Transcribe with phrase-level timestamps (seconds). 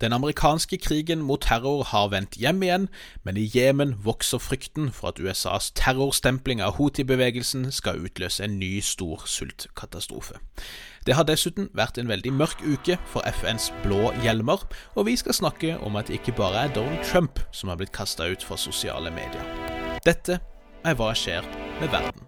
[0.00, 2.88] Den amerikanske krigen mot terror har vendt hjem igjen,
[3.24, 8.80] men i Jemen vokser frykten for at USAs terrorstempling av Houthi-bevegelsen skal utløse en ny
[8.84, 10.36] stor sultkatastrofe.
[11.06, 15.34] Det har dessuten vært en veldig mørk uke for FNs blå hjelmer, og vi skal
[15.34, 18.60] snakke om at det ikke bare er Donald Trump som har blitt kasta ut fra
[18.60, 19.44] sosiale medier.
[20.04, 20.40] Dette
[20.84, 21.42] er Hva skjer
[21.80, 22.26] med verden?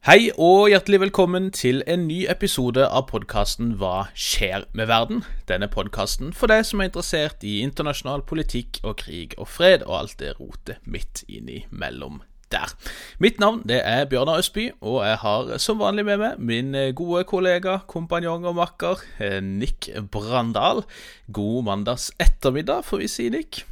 [0.00, 5.18] Hei og hjertelig velkommen til en ny episode av podkasten Hva skjer med verden?
[5.44, 9.98] Denne podkasten for deg som er interessert i internasjonal politikk og krig og fred og
[9.98, 12.72] alt det rotet midt innimellom der.
[13.20, 17.26] Mitt navn det er Bjørnar Østby, og jeg har som vanlig med meg min gode
[17.28, 19.04] kollega, kompanjong og makker
[19.44, 20.80] Nick Brandal.
[21.28, 23.66] God mandags ettermiddag, får vi si, Nick.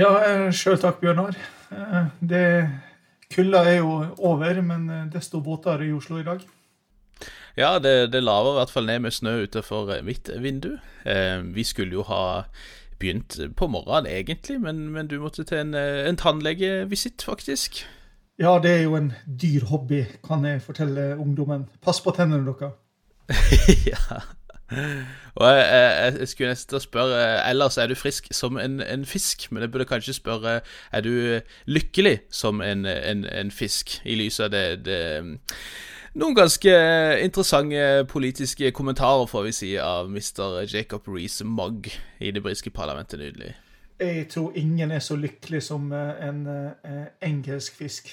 [0.00, 1.36] Ja, eh, sjøl takk, Bjørnar.
[1.76, 2.46] Eh, det
[3.32, 6.44] Kulda er jo over, men eh, desto våtere i Oslo i dag.
[7.56, 10.76] Ja, det, det laver i hvert fall ned med snø utenfor eh, mitt vindu.
[11.04, 12.44] Eh, vi skulle jo ha
[13.02, 17.84] begynt på morgenen egentlig, men, men du måtte til en, eh, en tannlegevisitt, faktisk.
[18.40, 21.68] Ja, det er jo en dyr hobby, kan jeg fortelle ungdommen.
[21.82, 22.78] Pass på tennene deres.
[23.92, 24.22] ja.
[25.34, 29.46] Og jeg, jeg, jeg, skulle nesten spørre Ellers er du frisk som en, en, fisk,
[29.52, 30.60] men jeg burde kanskje spørre
[30.92, 35.00] Er du lykkelig som en, en, en fisk, i lys av det, det,
[36.14, 36.72] Noen ganske
[37.24, 40.66] interessante politiske kommentarer, får vi si, av Mr.
[40.68, 41.88] Jacob Rees-Mogg
[42.20, 43.54] i det britiske parlamentet nydelig.
[44.00, 46.44] Jeg tror ingen er så lykkelig som en
[47.22, 48.12] engelsk fisk.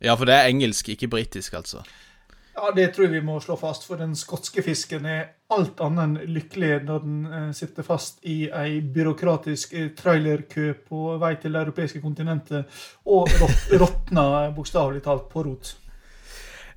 [0.00, 1.82] Ja, for det er engelsk, ikke britisk, altså.
[2.56, 6.04] Ja, det tror jeg vi må slå fast, for den skotske fisken er alt annet
[6.04, 11.56] enn lykkelig når den eh, sitter fast i ei byråkratisk eh, trailerkø på vei til
[11.56, 13.32] det europeiske kontinentet og
[13.82, 15.76] råtner bokstavelig talt på rot.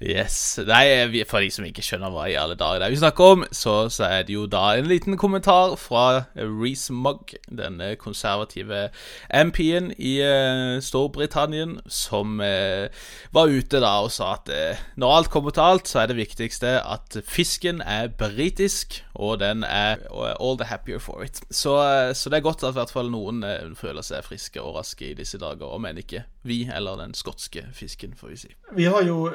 [0.01, 0.59] Yes.
[0.65, 3.43] Nei, for de som ikke skjønner hva i alle dager det er vi snakker om,
[3.53, 8.87] så, så, er det jo da en liten kommentar fra Reece Mugg, denne konservative
[9.29, 12.89] MP-en i uh, Storbritannia, som uh,
[13.35, 16.17] var ute da og sa at uh, når alt kommer til alt, så er det
[16.17, 21.43] viktigste at fisken er britisk, og den er all the happier for it.
[21.51, 21.77] Så,
[22.17, 23.43] så det er godt at i hvert fall noen
[23.77, 27.67] føler seg friske og raske i disse dager, om enn ikke vi eller den skotske
[27.77, 28.49] fisken, får vi si.
[28.73, 29.27] Vi har jo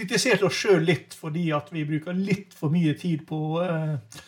[0.00, 4.20] kritisert oss sjøl litt fordi at vi bruker litt for mye tid på eh,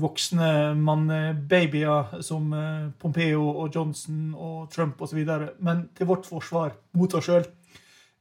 [0.00, 5.20] voksne mannebabyer som eh, Pompeo og Johnson og Trump osv.
[5.58, 7.46] Men til vårt forsvar mot oss sjøl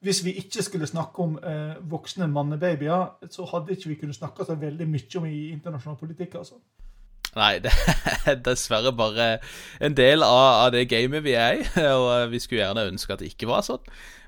[0.03, 4.45] Hvis vi ikke skulle snakke om eh, voksne mannebabyer, så hadde ikke vi kunnet snakke
[4.45, 6.35] så veldig mye om i internasjonal politikk.
[6.35, 6.59] altså.
[7.35, 7.71] Nei, det
[8.27, 9.37] er dessverre bare
[9.81, 11.63] en del av, av det gamet vi er i.
[12.01, 13.81] Og vi skulle gjerne ønske at det ikke var sånn.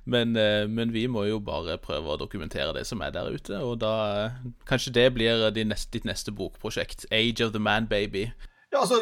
[0.06, 3.58] Men, eh, men, vi må jo bare prøve å dokumentere det som er der ute.
[3.58, 4.32] Og da
[4.70, 7.08] kanskje det blir neste, ditt neste bokprosjekt.
[7.12, 8.32] 'Age of the Man Baby'.
[8.72, 8.96] Ja, altså,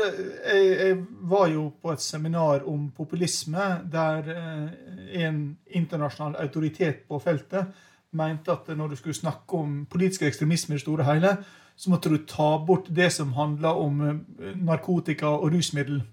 [0.53, 7.19] jeg, jeg, var jo på et seminar om populisme der eh, en internasjonal autoritet på
[7.19, 7.73] feltet
[8.13, 11.37] mente at når du skulle snakke om politisk ekstremisme i det store hele,
[11.75, 16.03] så måtte du ta bort det som handla om eh, narkotika og rusmiddel.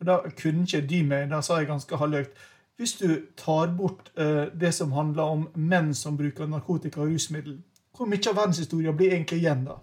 [0.00, 1.30] Og Da kunne ikke de meg.
[1.30, 2.32] Da sa jeg ganske halvøyt
[2.76, 7.58] hvis du tar bort uh, det som handler om menn som bruker narkotika og rusmiddel,
[7.96, 9.78] hvor mye av verdenshistorien blir egentlig igjen da?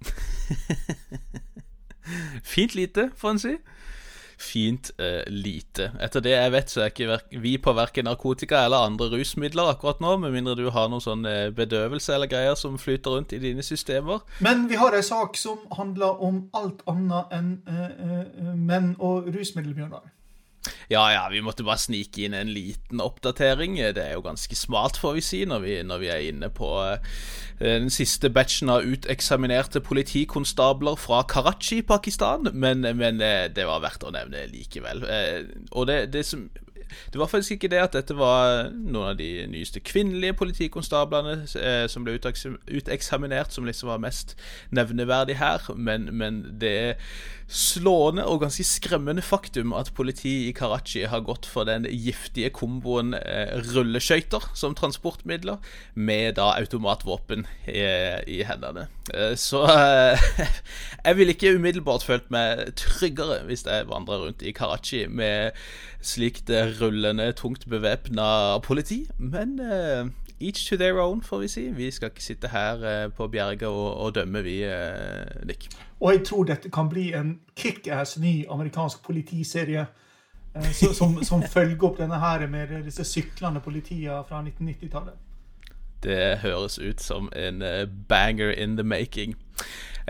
[2.54, 3.52] Fint lite, får en si.
[4.40, 5.90] Fint uh, lite.
[6.00, 10.00] Etter det jeg vet, så er ikke vi på verken narkotika eller andre rusmidler akkurat
[10.00, 13.42] nå, med mindre du har noe sånn uh, bedøvelse eller greier som flyter rundt i
[13.42, 14.24] dine systemer.
[14.40, 19.76] Men vi har ei sak som handler om alt annet enn uh, menn og rusmiddel,
[19.76, 20.08] Bjørnar.
[20.90, 23.78] Ja, ja, vi måtte bare snike inn en liten oppdatering.
[23.96, 26.68] Det er jo ganske smalt, får vi si, når vi, når vi er inne på
[26.76, 27.20] uh,
[27.62, 32.50] den siste batchen av uteksaminerte politikonstabler fra Karachi, Pakistan.
[32.52, 35.06] Men, men uh, det var verdt å nevne likevel.
[35.06, 36.50] Uh, og det, det som
[37.12, 41.84] det var faktisk ikke det at dette var noen av de nyeste kvinnelige politikonstablene eh,
[41.90, 44.36] som ble uteksaminert, som liksom var mest
[44.70, 46.96] nevneverdig her, men, men det
[47.50, 53.10] slående og ganske skremmende faktum at politiet i Karachi har gått for den giftige komboen
[53.18, 55.58] eh, rulleskøyter som transportmidler,
[55.94, 57.82] med da automatvåpen i,
[58.30, 58.86] i hendene.
[59.10, 60.30] Eh, så eh,
[61.06, 65.58] jeg ville ikke umiddelbart følt meg tryggere hvis jeg vandra rundt i Karachi med
[66.00, 66.48] slikt
[66.80, 70.10] rullende, tungt bevæpna politi, men uh,
[70.40, 71.68] each to their own, får vi si.
[71.70, 75.68] Vi skal ikke sitte her uh, på Bjerget og, og dømme, vi, uh, Nick.
[76.00, 79.86] Og jeg tror dette kan bli en kickass ny amerikansk politiserie.
[80.98, 85.12] som, som, følger opp denne her med disse syklende politiene fra 1990-tallet.
[86.02, 87.62] Det høres ut som en
[88.08, 89.36] banger in the making.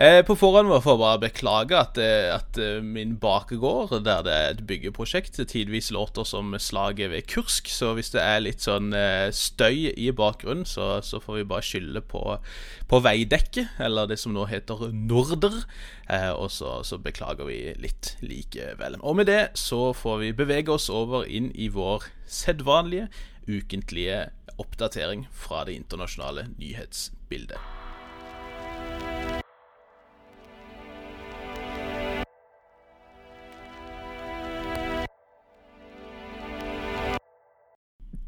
[0.01, 4.33] Eh, på forhånd må jeg få bare beklage at, eh, at, min bakegård, der det
[4.33, 7.69] er et byggeprosjekt, tidvis låter som slaget ved Kursk.
[7.69, 8.89] Så hvis det er litt sånn
[9.35, 12.23] støy i bakgrunnen, så, så får vi bare skylde på,
[12.89, 15.59] på veidekket, eller det som nå heter Norder.
[16.33, 18.97] og så, så, beklager vi litt likevel.
[19.01, 23.11] Og med det så får vi bevege oss over inn i vår sedvanlige
[23.45, 27.80] ukentlige oppdatering fra det internasjonale nyhetsbildet.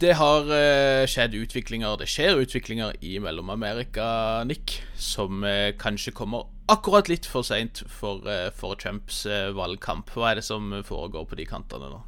[0.04, 6.50] Det har uh, skjedd utviklinger, det skjer utviklinger i Mellom-Amerika, Nick, som uh, kanskje kommer
[6.68, 9.22] akkurat litt for seint for, uh, for Trumps
[9.56, 10.12] valgkamp.
[10.12, 12.02] Hva er det som foregår på de kantene nå?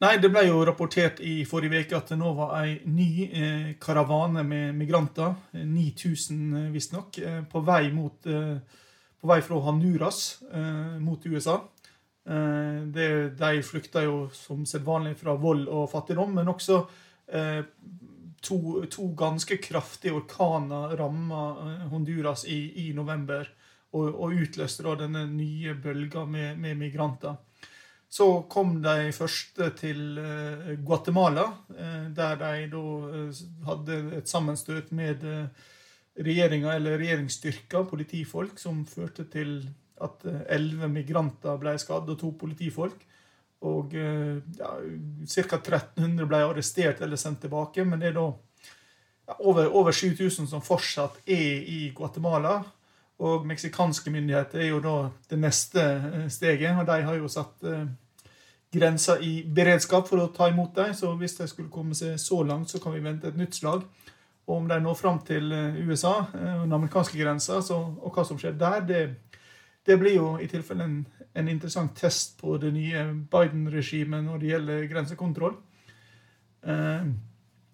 [0.00, 3.66] Nei, Det ble jo rapportert i forrige uke at det nå var ei ny eh,
[3.78, 8.56] karavane med migranter, 9000 eh, visstnok, eh, på, vei mot, eh,
[9.20, 11.58] på vei fra Honduras eh, mot USA.
[12.24, 16.98] Eh, det, de flykta jo som sedvanlig fra vold og fattigdom, men også eh,
[17.30, 18.56] to,
[18.90, 21.42] to, ganske kraftige orkaner ramma
[21.92, 23.46] Honduras i, i november
[23.90, 27.38] og, og, utløste da denne nye bølga med, med migranter.
[28.10, 31.44] Så kom de første til eh, Guatemala,
[31.76, 32.86] eh, der de da
[33.20, 35.22] eh, hadde et sammenstøt med
[36.18, 39.60] regjeringa, eller regjeringsstyrker, politifolk, som førte til
[40.02, 43.06] at elleve migranter ble skadd, og to politifolk.
[43.68, 44.70] Og ja,
[45.28, 45.58] ca.
[45.58, 47.84] 1300 ble arrestert eller sendt tilbake.
[47.84, 48.26] Men det er da
[49.38, 52.62] over, over 7000 som fortsatt er i Guatemala.
[53.20, 54.94] Og meksikanske myndigheter er jo da
[55.28, 55.84] det neste
[56.32, 57.68] steget, og de har jo satt
[58.72, 60.94] grensa i beredskap for å ta imot dem.
[60.94, 63.84] Så hvis de skulle komme seg så langt, så kan vi vente et nytt slag.
[64.46, 68.38] Og om de når fram til eh, USA, eh, den amerikanske grensa, og hva som
[68.40, 69.02] skjer der, det,
[69.86, 70.96] det blir jo i tilfelle en,
[71.34, 75.58] en, interessant test på det nye Biden-regimet når det gjelder grensekontroll.
[76.66, 77.10] Eh,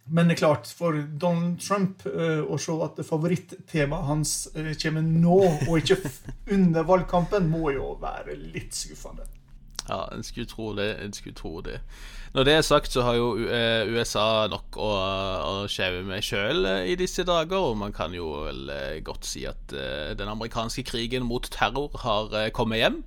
[0.07, 4.35] men det er klart, for Donald Trump å se at favorittemaet hans
[4.79, 5.99] kommer nå, og ikke
[6.55, 9.27] under valgkampen, må jo være litt skuffende.
[9.89, 10.93] Ja, en skulle tro det.
[11.03, 11.81] En skulle tro det.
[12.35, 16.67] Når det er sagt, så har jo USA eh, nok å, å skjeve med sjøl
[16.69, 17.71] eh, i disse dager.
[17.71, 22.35] Og man kan jo vel eh, godt si at den amerikanske krigen mot terror har
[22.57, 23.01] kommet hjem.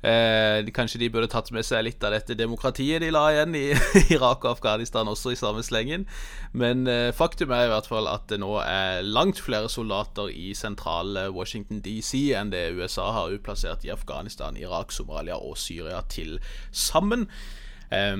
[0.00, 3.66] Eh, kanskje de burde tatt med seg litt av dette demokratiet de la igjen i
[4.16, 6.06] Irak og Afghanistan også i samme slengen.
[6.56, 10.54] Men eh, faktum er i hvert fall at det nå er langt flere soldater i
[10.56, 16.38] sentrale Washington DC enn det USA har utplassert i Afghanistan, Irak, Somalia og Syria til
[16.72, 17.28] sammen.
[17.92, 18.16] Eh,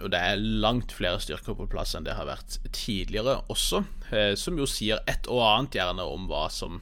[0.00, 4.32] og det er langt flere styrker på plass enn det har vært tidligere også, eh,
[4.40, 6.80] som jo sier et og annet gjerne om hva som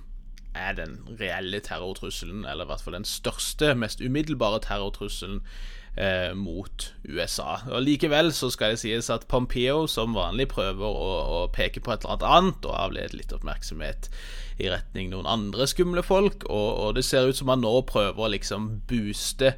[0.54, 5.40] er den reelle terrortrusselen, eller i hvert fall den største, mest umiddelbare terrortrusselen
[5.96, 7.60] eh, mot USA.
[7.70, 11.94] Og Likevel så skal det sies at Pompeo som vanlig prøver å, å peke på
[11.94, 14.10] et eller annet og avlede litt oppmerksomhet
[14.60, 18.26] i retning noen andre skumle folk, og, og det ser ut som han nå prøver
[18.26, 19.54] å liksom booste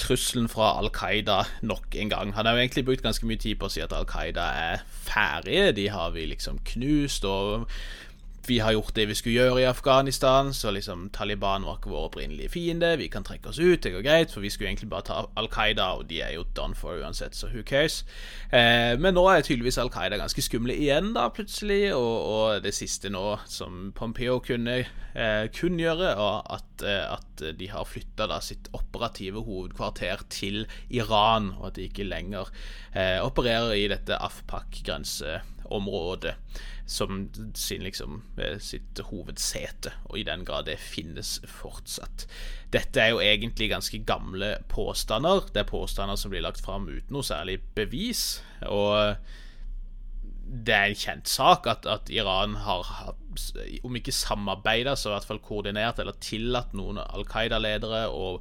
[0.00, 2.32] trusselen fra Al Qaida nok en gang.
[2.34, 4.82] Han har jo egentlig brukt ganske mye tid på å si at Al Qaida er
[4.90, 5.70] ferdige.
[5.76, 7.24] De har vi liksom knust.
[7.24, 7.68] og
[8.48, 12.04] vi har gjort det vi skulle gjøre i Afghanistan, så liksom Taliban var ikke vår
[12.08, 12.96] opprinnelige fiende.
[13.00, 15.48] Vi kan trekke oss ut, det går greit, for vi skulle egentlig bare ta Al
[15.52, 17.96] Qaida, og de er jo done for uansett, så who cares.
[18.52, 22.74] Eh, men nå er tydeligvis Al Qaida ganske skumle igjen, da, plutselig, og, og det
[22.76, 26.08] siste nå som Pompeo kunne eh, kunngjøre,
[26.58, 32.08] at, eh, at de har flytta sitt operative hovedkvarter til Iran, og at de ikke
[32.08, 32.44] lenger
[32.94, 36.34] eh, opererer i dette AFPAC-grenseområdet
[36.86, 42.26] som sin, liksom, eh, sitt hovedsete, og i den grad det finnes fortsatt.
[42.70, 45.48] Dette er jo egentlig ganske gamle påstander.
[45.52, 48.42] Det er påstander som blir lagt fram uten noe særlig bevis.
[48.68, 49.16] Og
[50.44, 53.14] det er en kjent sak at, at Iran har,
[53.82, 58.36] om ikke samarbeida, så i hvert fall koordinert eller tillatt noen Al Qaida-ledere å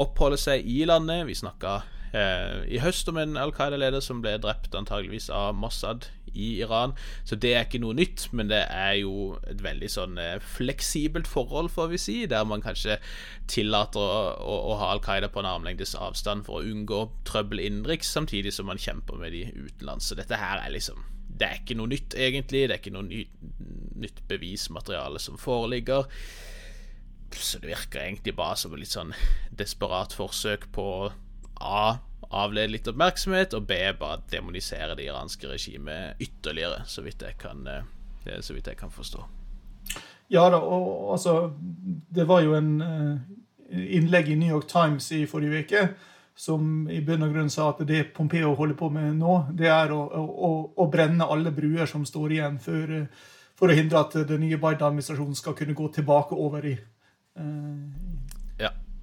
[0.00, 1.26] oppholde seg i landet.
[1.28, 1.82] Vi snakka
[2.16, 6.94] eh, i høst om en Al Qaida-leder som ble drept antageligvis av Mossad i Iran.
[7.28, 11.28] Så det er ikke noe nytt, men det er jo et veldig sånn eh, fleksibelt
[11.28, 12.98] forhold, får vi si, der man kanskje
[13.52, 17.62] tillater å, å, å ha Al Qaida på en armlengdes avstand for å unngå trøbbel
[17.64, 20.08] innenriks, samtidig som man kjemper med de utenlands.
[20.08, 21.02] Så dette her er liksom
[21.32, 22.66] Det er ikke noe nytt, egentlig.
[22.68, 23.22] Det er ikke noe ny,
[24.04, 26.04] nytt bevismateriale som foreligger.
[27.32, 29.14] Så det virker egentlig bare som et litt sånn
[29.56, 30.86] desperat forsøk på
[31.62, 31.98] A
[32.32, 37.66] avlede litt oppmerksomhet, og B bare demonisere det iranske regimet ytterligere, så vidt jeg kan,
[38.40, 39.26] så vidt jeg kan forstå.
[40.32, 41.52] Ja da, og altså
[42.14, 42.70] Det var jo en
[43.68, 45.82] innlegg i New York Times i forrige uke
[46.34, 49.92] som i bunn og grunn sa at det Pompeo holder på med nå, det er
[49.92, 50.50] å, å,
[50.80, 52.94] å brenne alle bruer som står igjen, for,
[53.58, 56.74] for å hindre at den nye Biden-administrasjonen skal kunne gå tilbake over i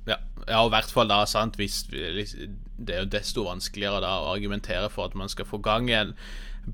[0.09, 0.61] ja, ja.
[0.61, 4.89] og i hvert fall da, sant, hvis Det er jo desto vanskeligere da å argumentere
[4.93, 6.15] for at man skal få gang igjen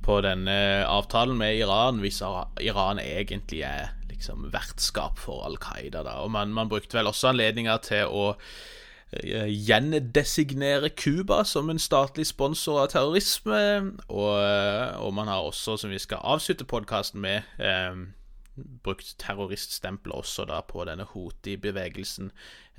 [0.06, 0.58] på denne
[0.90, 2.20] avtalen med Iran, hvis
[2.64, 6.04] Iran egentlig er liksom vertskap for Al Qaida.
[6.04, 8.26] da, og man, man brukte vel også anledninger til å
[9.14, 13.92] Eh, gjendesignere Cuba som en statlig sponsor av terrorisme.
[14.08, 14.38] Og,
[15.00, 17.96] og, man har også, som vi skal avslutte podkasten med, eh,
[18.56, 22.32] brukt terroriststempelet også da på denne Houthi-bevegelsen,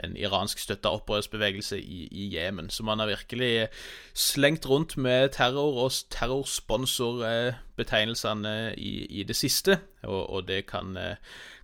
[0.04, 2.70] en iransk støtta opprørsbevegelse i Jemen.
[2.70, 3.68] Så man har virkelig
[4.14, 10.98] slengt rundt med terror og terrorsponsorbetegnelsene i, i det siste, og, og det kan,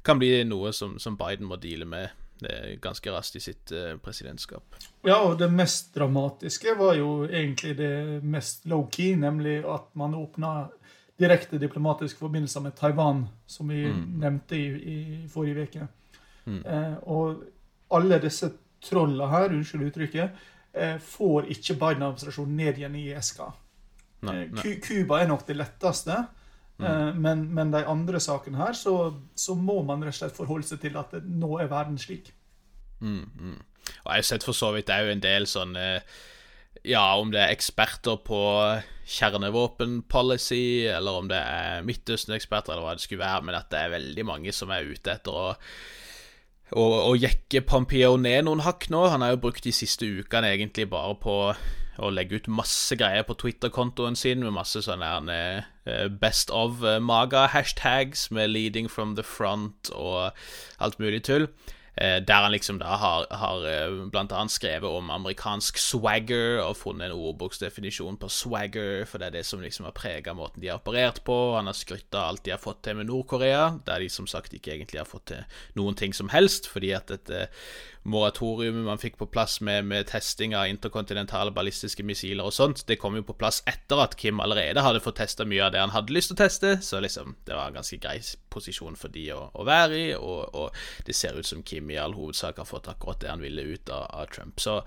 [0.05, 2.09] kan, bli noe som, som Biden må deale med
[2.83, 4.75] ganske raskt i sitt presidentskap.
[5.07, 10.69] Ja, og det mest dramatiske var jo egentlig det mest low-key, nemlig at man åpna
[11.21, 14.05] direkte diplomatiske forbindelser med Taiwan, som vi mm.
[14.23, 15.87] nevnte i, i, forrige uke.
[16.45, 16.63] Mm.
[16.67, 17.45] Eh, og
[17.93, 18.51] alle disse
[18.83, 23.53] trollene her, unnskyld uttrykket, eh, får ikke Biden-administrasjonen ned igjen i eska.
[24.23, 26.25] Eh, Cuba er nok det letteste.
[26.79, 26.87] Mm.
[26.87, 30.67] Eh, men, men, de andre sakene her, så, så, må man rett og slett forholde
[30.67, 32.33] seg til at det, nå er verden slik.
[33.01, 33.59] Mm, mm.
[34.05, 35.75] Og jeg har sett for så vidt jo en del sånn
[36.85, 38.41] Ja, om det er eksperter på
[39.13, 43.97] kjernevåpenpolicy, eller om det er Midtøsten-eksperter, eller hva det skulle være, men at det er
[43.97, 45.51] veldig mange som er ute etter å
[46.73, 49.05] og, og jekke Pompeo ned noen hakk nå.
[49.13, 51.37] Han har jo brukt de siste ukene egentlig bare på
[52.01, 56.97] å legge ut masse greier på Twitter-kontoen sin med masse sånne uh, best of uh,
[56.97, 60.33] maga-hashtags med 'leading from the front' og
[60.81, 61.49] alt mulig tull.
[61.95, 67.11] Eh, der han liksom da har, har eh, annet skrevet om amerikansk swagger og funnet
[67.11, 70.81] en ordboksdefinisjon på swagger, for det er det som liksom har prega måten de har
[70.81, 71.37] operert på.
[71.59, 74.73] Han har skrytt alt de har fått til med Nord-Korea, der de som sagt ikke
[74.73, 75.45] egentlig har fått til
[75.77, 77.51] noen ting som helst, fordi at dette
[78.03, 82.99] moratoriumet man fikk på plass med, med, testing av interkontinentale ballistiske missiler og sånt, det
[82.99, 85.95] kom jo på plass etter at Kim allerede hadde fått testa mye av det han
[85.95, 88.19] hadde lyst til å teste, så liksom det var en ganske grei
[88.53, 92.01] posisjon for de å, å være i, og, og, det ser ut som Kim i
[92.01, 94.59] all hovedsak har fått akkurat det han ville ut av, av Trump.
[94.61, 94.81] Så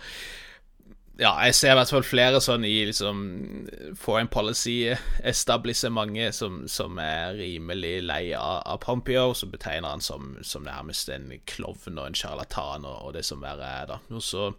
[1.15, 3.19] ja, jeg ser i hvert fall flere sånn i liksom
[3.99, 10.63] foreign policy-establissementet som, som, er rimelig lei av, av Pompeo, som betegner han som, som,
[10.67, 13.97] nærmest en klovn og en sjarlatan og, og, det som verre er, da.
[14.11, 14.53] Og så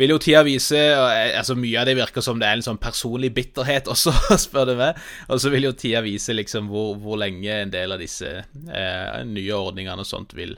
[0.00, 3.30] vil jo tida vise altså Mye av det virker som det er en sånn personlig
[3.36, 4.92] bitterhet også, spør du meg.
[5.30, 9.24] Og så vil jo tida vise liksom hvor, hvor lenge en del av disse eh,
[9.28, 10.56] nye ordningene og sånt vil,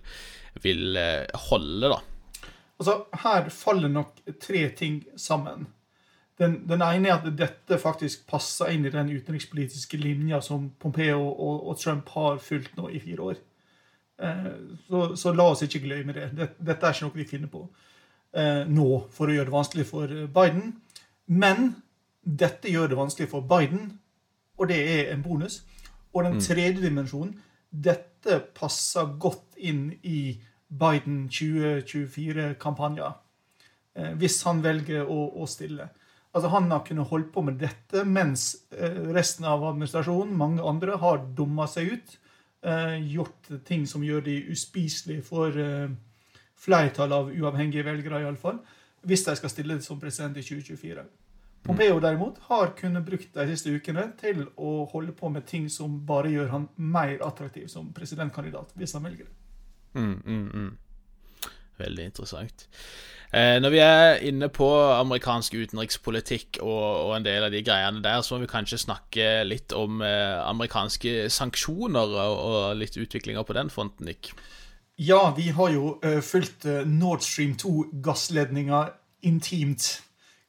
[0.65, 2.01] vil eh, holde, da.
[2.83, 5.69] Altså, Her faller nok tre ting sammen.
[6.39, 11.21] Den, den, ene er at dette faktisk passer inn i den utenrikspolitiske linja som Pompeo
[11.29, 13.41] og, og Trump har fulgt nå i fire år.
[14.19, 14.49] Eh,
[14.89, 16.31] så, så, la oss ikke glemme det.
[16.59, 17.63] Dette er ikke noe vi finner på
[18.35, 20.73] eh, nå for å gjøre det vanskelig for Biden.
[21.31, 21.75] Men
[22.23, 23.93] dette gjør det vanskelig for Biden,
[24.59, 25.63] og det er en bonus.
[26.13, 26.45] Og den mm.
[26.49, 27.37] tredje dimensjonen
[27.71, 30.41] dette passer godt inn i
[30.73, 33.13] Biden 2024-kampanjer.
[33.95, 35.91] Eh, hvis han velger å, å, stille.
[36.33, 40.97] Altså Han har kunnet holde på med dette mens eh, resten av administrasjonen, mange andre,
[41.03, 42.15] har dumma seg ut.
[42.65, 45.59] Eh, gjort ting som gjør de uspiselige for
[46.63, 48.63] flertallet av uavhengige velgere, iallfall.
[49.03, 51.05] Hvis de skal stille som president i 2024.
[51.63, 56.01] Pompeo derimot har kunnet brukt de siste ukene til å holde på med ting som
[56.07, 59.42] bare gjør han mer attraktiv som presidentkandidat, hvis han velger det.
[59.95, 60.71] Mm, mm, mm.
[61.83, 62.67] Veldig interessant.
[63.33, 68.03] Eh, når vi er inne på amerikansk utenrikspolitikk og, og, en del av de greiene
[68.05, 73.47] der, så må vi kanskje snakke litt om eh, amerikanske sanksjoner og, og, litt utviklinger
[73.49, 74.35] på den fronten, Nick.
[75.01, 78.85] Ja, vi har jo uh, fulgt uh, Nord Stream 2-gassledninga
[79.25, 80.03] intimt.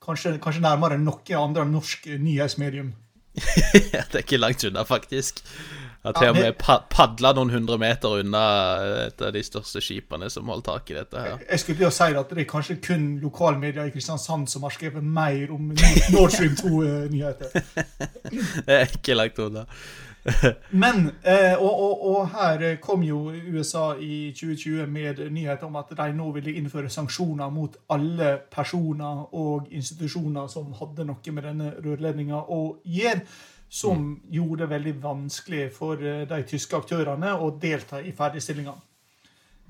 [0.04, 2.92] Kanskje, kanskje, nærmere enn noe andre norsk nyhetsmedium.
[3.40, 5.40] det er ikke langt unna, faktisk.
[6.04, 6.58] Har til og med
[6.92, 8.44] padla noen hundre meter unna
[9.06, 11.38] et av de største skipene som holdt tak i dette her.
[11.48, 15.04] Jeg skulle jo si at det er kanskje kun lokalmedia i Kristiansand som har skrevet
[15.04, 15.72] mer om
[16.12, 17.56] Nord Stream 2-nyheter.
[18.68, 19.64] det er ikke langt unna.
[20.84, 25.92] Men, eh, og, og, og, her kom jo USA i 2020 med nyheter om at
[25.98, 31.74] de nå ville innføre sanksjoner mot alle personer og institusjoner som hadde noe med denne
[31.84, 33.24] rørledninga å gjøre
[33.74, 34.22] som mm.
[34.30, 38.76] gjorde det veldig vanskelig for eh, de tyske aktørene å delta i ferdigstillinga.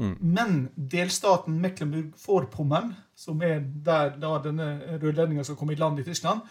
[0.02, 0.16] Mm.
[0.20, 6.42] Men delstaten Mecklenburg-Vorpommern, som er der da denne rørledninga skal komme i land i Tyskland,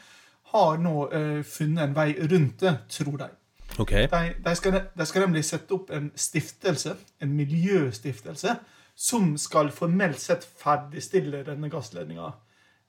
[0.55, 3.29] har nå eh, funnet en vei rundt det, tror de.
[3.81, 4.07] Okay.
[4.09, 8.57] De, de, skal, de, skal, nemlig sette opp en stiftelse, en miljøstiftelse,
[8.97, 12.33] som skal formelt sett ferdigstille denne gassledninga.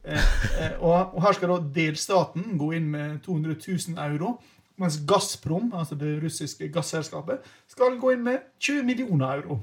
[0.03, 4.37] Eh, eh, og, og, her skal da delstaten gå inn med 200 000 euro
[4.81, 9.59] mens Gazprom, altså det russiske gasselskapet, skal gå inn med 20 millioner euro.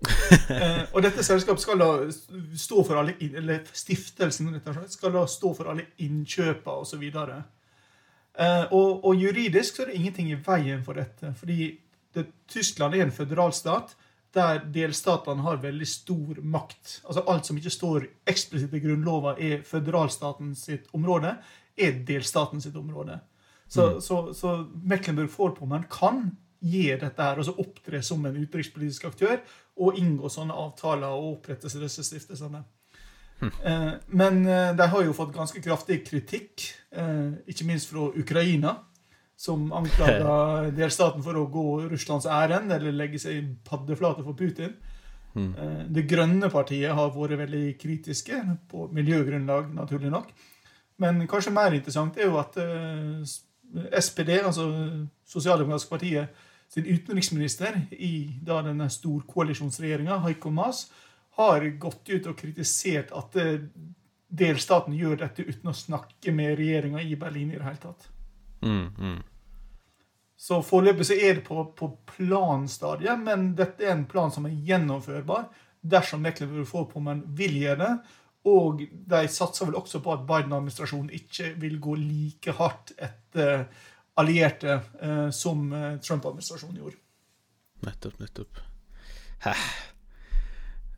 [0.54, 1.90] eh, og dette selskapet skal da
[2.56, 4.54] stå for alle eller stiftelsen
[4.88, 7.04] skal da stå for alle innkjøpene osv.
[7.10, 11.34] Eh, og, og juridisk så er det ingenting i veien for dette.
[11.36, 11.74] fordi
[12.14, 13.94] det, Tyskland er en føderalstat
[14.34, 17.00] der delstatene har veldig stor makt.
[17.04, 21.34] Altså Alt som ikke står eksplisitt i Grunnloven er føderalstaten sitt område,
[21.76, 23.18] er delstaten sitt område.
[23.70, 24.00] Så, mm.
[24.02, 24.54] så, så
[24.90, 26.24] Mecklenburg-Vorpommern kan
[26.60, 29.38] gi dette her, altså opptre som en utenrikspolitisk aktør
[29.80, 32.64] og inngå sånne avtaler og opprette disse stiftelsene.
[33.40, 33.52] Mm.
[33.64, 38.74] Eh, men eh, de har jo fått ganske kraftig kritikk, eh, ikke minst fra Ukraina,
[39.40, 44.74] som anklager delstaten for å gå Russlands ærend eller legge seg i paddeflate for Putin.
[45.32, 45.52] Mm.
[45.54, 50.34] Eh, det grønne partiet har vært veldig kritiske, på miljøgrunnlag, naturlig nok.
[51.00, 52.58] Men kanskje mer interessant er jo at
[53.72, 54.66] SPD, altså
[55.28, 60.84] Sosialdemokratiske partiet, sin utenriksminister i da denne storkoalisjonsregjeringa, Heiko Maas,
[61.38, 63.64] har gått ut og kritisert at eh,
[64.30, 68.06] delstaten gjør dette uten å snakke med regjeringa i Berlin i det hele tatt.
[68.62, 69.18] Mm, mm.
[70.40, 74.54] Så foreløpig så er det på, på planstadiet, men dette er en plan som er
[74.68, 75.50] gjennomførbar
[75.80, 77.90] dersom Mecklenburg-Vorpommern vil gjøre det.
[78.48, 83.66] Og de satser vel også på at Biden-administrasjonen ikke vil gå like hardt etter
[84.20, 86.96] allierte eh, som eh, Trump-administrasjonen gjorde.
[87.84, 88.60] Nettopp, nettopp.
[89.44, 89.54] Hæ.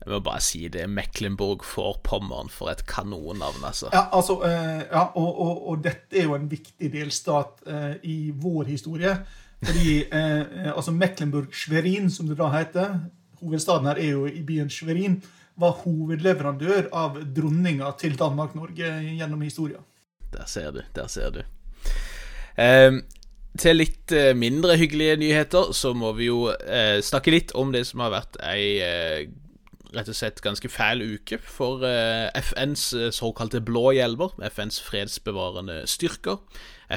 [0.03, 0.83] Jeg må bare si det.
[0.91, 3.87] Mecklenburg får Pommern for et kanonnavn, altså.
[3.93, 8.17] Ja, altså, eh, ja og, og, og, dette er jo en viktig delstat eh, i
[8.35, 9.15] vår historie.
[9.63, 12.97] Fordi eh, altså Mecklenburg-Schwerin, som det da heter
[13.39, 15.21] Hovedstaden her er jo i byen Schwerin
[15.59, 19.83] var hovedleverandør av dronninga til Danmark-Norge gjennom historien.
[20.33, 21.43] Der ser du, der ser du.
[22.57, 22.97] Eh,
[23.59, 27.85] til litt eh, mindre hyggelige nyheter så må vi jo eh, snakke litt om det
[27.89, 29.29] som har vært ei eh,
[29.93, 35.83] rett og slett ganske fæl uke for eh, FNs eh, såkalte blå hjelmer, FNs fredsbevarende
[35.89, 36.41] styrker.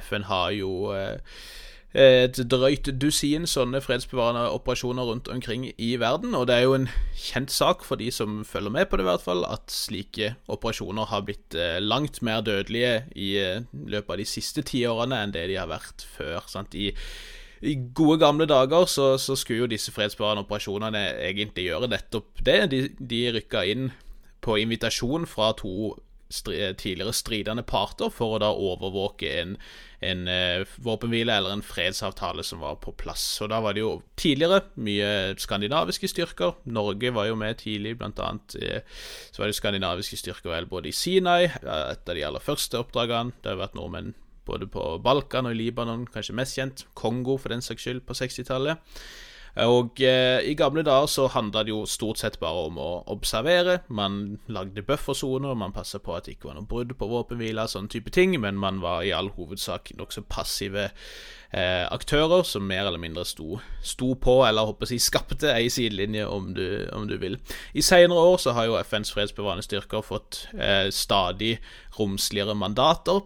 [0.00, 0.72] FN har jo
[1.96, 6.34] et drøyt dusin sånne fredsbevarende operasjoner rundt omkring i verden.
[6.36, 9.08] Og det er jo en kjent sak for de som følger med på det, i
[9.08, 14.20] hvert fall, at slike operasjoner har blitt eh, langt mer dødelige i eh, løpet av
[14.20, 16.44] de siste tiårene enn det de har vært før.
[16.52, 16.76] sant?
[16.76, 16.92] I,
[17.64, 22.60] i gode gamle dager så, så, skulle jo disse fredsbevarende operasjonene egentlig gjøre nettopp det.
[22.74, 23.88] De, de rykka inn
[24.44, 25.94] på invitasjon fra to
[26.32, 29.56] stri tidligere stridende parter for å da overvåke en
[30.00, 33.24] en eh, våpenhvile eller en fredsavtale som var på plass.
[33.42, 36.56] Og Da var det jo tidligere mye skandinaviske styrker.
[36.64, 38.80] Norge var jo med tidlig, blant annet eh,
[39.32, 43.34] så var det skandinaviske styrker vel både i Sinai, et av de aller første oppdragene.
[43.42, 44.14] Det har vært nordmenn
[44.46, 46.84] både på Balkan og i Libanon, kanskje mest kjent.
[46.94, 48.78] Kongo, for den saks skyld, på 60-tallet.
[49.64, 53.78] Og eh, i gamle dager så handla det jo stort sett bare om å observere.
[53.88, 57.88] Man lagde buffersoner, man passa på at det ikke var noe brudd på våpenhvila, sånne
[57.92, 63.00] type ting, men man var i all hovedsak nokså passive eh, aktører som mer eller
[63.00, 67.38] mindre sto, sto på, eller håper jeg, skapte ei sidelinje, om du, om du vil.
[67.72, 71.56] I seinere år så har jo FNs fredsbevarende styrker fått eh, stadig
[71.96, 73.24] romsligere mandater.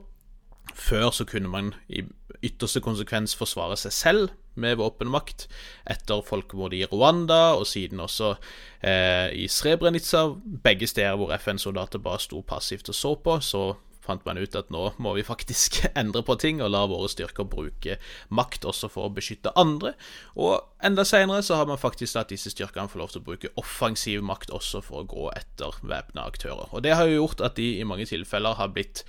[0.78, 2.04] Før så kunne man i
[2.46, 5.46] ytterste konsekvens forsvare seg selv med våpenmakt
[5.88, 8.34] etter folkemordet i Rwanda, og siden også
[8.82, 10.26] eh, i Srebrenica.
[10.64, 13.64] Begge steder hvor FN-soldater bare sto passivt og så på, så
[14.00, 17.48] fant man ut at nå må vi faktisk endre på ting og la våre styrker
[17.50, 17.98] bruke
[18.34, 19.94] makt også for å beskytte andre.
[20.40, 23.52] Og enda seinere så har man faktisk latt disse styrkene få lov til å bruke
[23.60, 26.72] offensiv makt også for å gå etter væpna aktører.
[26.72, 29.04] Og det har jo gjort at de i mange tilfeller har blitt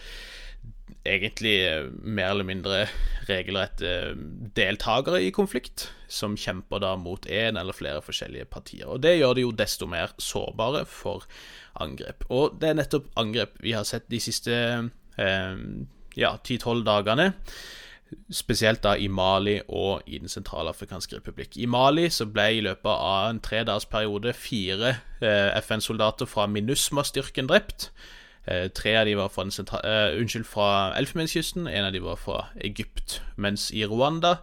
[1.05, 2.83] egentlig eh, mer eller mindre
[3.29, 4.13] regelrette
[4.57, 8.87] deltakere i konflikt, som kjemper da mot én eller flere forskjellige partier.
[8.87, 11.27] Og Det gjør det jo desto mer sårbare for
[11.79, 12.25] angrep.
[12.29, 15.61] Og det er nettopp angrep vi har sett de siste eh,
[16.17, 17.31] ja, 10-12 dagene.
[18.31, 21.55] Spesielt da i Mali og i Den sentralafrikanske republikk.
[21.55, 27.91] I Mali så ble i løpet av en tredagersperiode fire eh, FN-soldater fra MINUSMA-styrken drept.
[28.47, 32.47] Eh, tre av de var fra, uh, unnskyld, fra Elfenbenskysten, en av de var fra
[32.63, 33.21] Egypt.
[33.37, 34.39] Mens i Rwanda,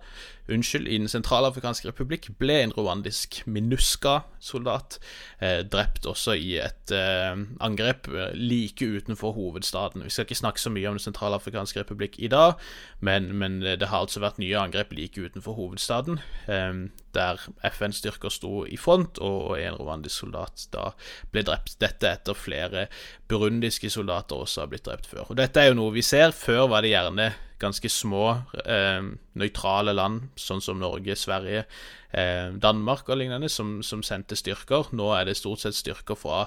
[0.49, 4.99] unnskyld, i Den sentralafrikanske republikk ble en rwandisk MINUSCA-soldat
[5.41, 10.05] eh, drept også i et eh, angrep eh, like utenfor hovedstaden.
[10.05, 12.57] Vi skal ikke snakke så mye om Den sentralafrikanske republikk i dag,
[13.01, 17.40] men, men det har altså vært nye angrep like utenfor hovedstaden, eh, der
[17.71, 20.90] FN-styrker sto i front, og, en rwandisk soldat da
[21.33, 21.79] ble drept.
[21.83, 22.87] Dette etter flere
[23.29, 25.29] burundiske soldater også har blitt drept før.
[25.31, 26.35] Og Dette er jo noe vi ser.
[26.37, 29.03] Før var det gjerne ganske små, eh,
[29.35, 31.64] nøytrale land, sånn som Norge, Sverige,
[32.12, 34.92] eh, Danmark og lignende, som, som, sendte styrker.
[34.92, 36.47] Nå er det stort sett styrker fra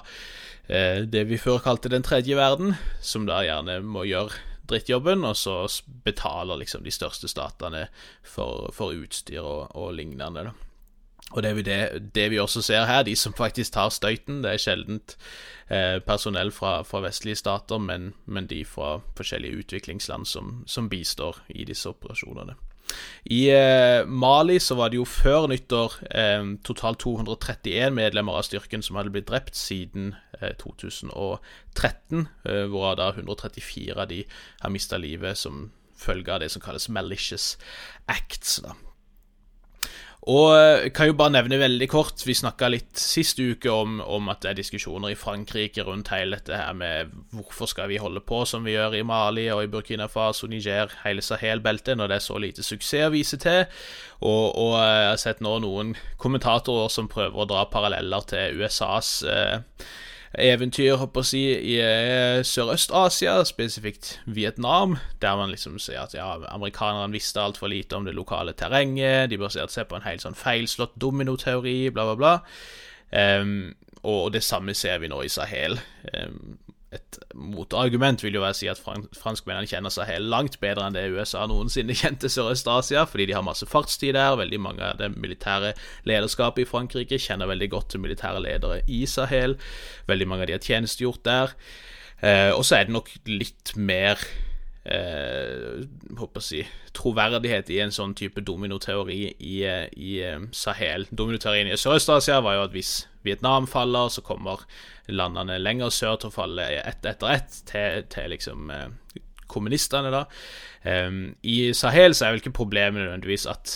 [0.68, 5.36] eh, det vi før kalte den tredje verden, som da gjerne må gjøre drittjobben, og
[5.38, 5.60] så
[6.04, 7.86] betaler liksom de største statene
[8.26, 10.48] for, for utstyr og, og lignende.
[10.48, 10.70] da.
[11.32, 14.42] Og det er det, det, vi også ser her, de som faktisk tar støyten.
[14.44, 15.16] Det er sjeldent
[15.68, 21.40] eh, personell fra, fra, vestlige stater, men, men, de fra forskjellige utviklingsland som, som bistår
[21.48, 22.58] i disse operasjonene.
[23.30, 28.82] I eh, Mali så var det jo før nyttår eh, totalt 231 medlemmer av styrken
[28.82, 30.12] som hadde blitt drept siden
[30.58, 34.24] 2013, eh, eh, hvorav da 134 av de
[34.62, 35.70] har mista livet som
[36.02, 37.56] følge av det som kalles malicious
[38.10, 38.60] acts.
[38.64, 38.74] da
[40.30, 44.28] og eh, kan jo bare nevne veldig kort Vi snakka litt sist uke om, om,
[44.30, 48.22] at det er diskusjoner i Frankrike rundt hele dette her med hvorfor skal vi holde
[48.22, 52.20] på som vi gjør i Mali og i Burkina Faso, Niger, hele Sahel-beltet, når det
[52.20, 53.64] er så lite suksess å vise til.
[54.20, 58.62] Og, og, eh, jeg har sett nå noen kommentatorer som prøver å dra paralleller til
[58.62, 59.58] USAs eh,
[60.38, 66.30] eventyr håper å si, i eh, Sørøst-Asia, spesifikt Vietnam, der man liksom sier at ja,
[66.52, 70.38] amerikanerne visste altfor lite om det lokale terrenget, de baserte seg på en helt sånn
[70.38, 72.34] feilslått dominoteori, bla, bla, bla.
[73.12, 73.74] Um,
[74.08, 75.76] og det samme ser vi nå i Sahel.
[76.16, 76.56] Um,
[76.92, 80.96] et motargument vil jo være å si at franskmennene kjenner seg helt langt bedre enn
[80.96, 84.36] det USA noensinne kjente Sørøst-Asia, fordi de har masse fartstid der.
[84.40, 85.72] Veldig mange av det militære
[86.08, 89.56] lederskapet i Frankrike kjenner veldig godt til militære ledere i Sahel.
[90.10, 91.56] Veldig mange av de har tjenestegjort der.
[92.22, 94.20] Eh, og så er det nok litt mer
[94.84, 95.82] eh,
[96.18, 96.60] håper å si,
[96.94, 101.08] troverdighet i en sånn type dominoteori i, i eh, Sahel.
[101.10, 102.92] Dominoteorien i Sørøst-Asia var jo at hvis
[103.26, 104.66] Vietnam faller, så kommer
[105.10, 108.88] landene lenger sør til å falle ett etter ett til, til liksom eh,
[109.52, 110.24] kommunistene, da.
[110.82, 113.74] Um, I Sahel så er vel ikke problemet nødvendigvis at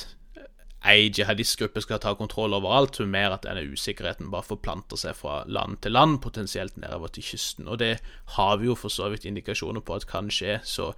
[0.87, 5.17] ei jihadistgruppe skal ta kontroll over alt, men mer at denne usikkerheten bare forplanter seg
[5.19, 7.69] fra land til land, potensielt nedover til kysten.
[7.69, 7.97] Og det
[8.37, 10.93] har vi jo for så vidt indikasjoner på at kan skje, så,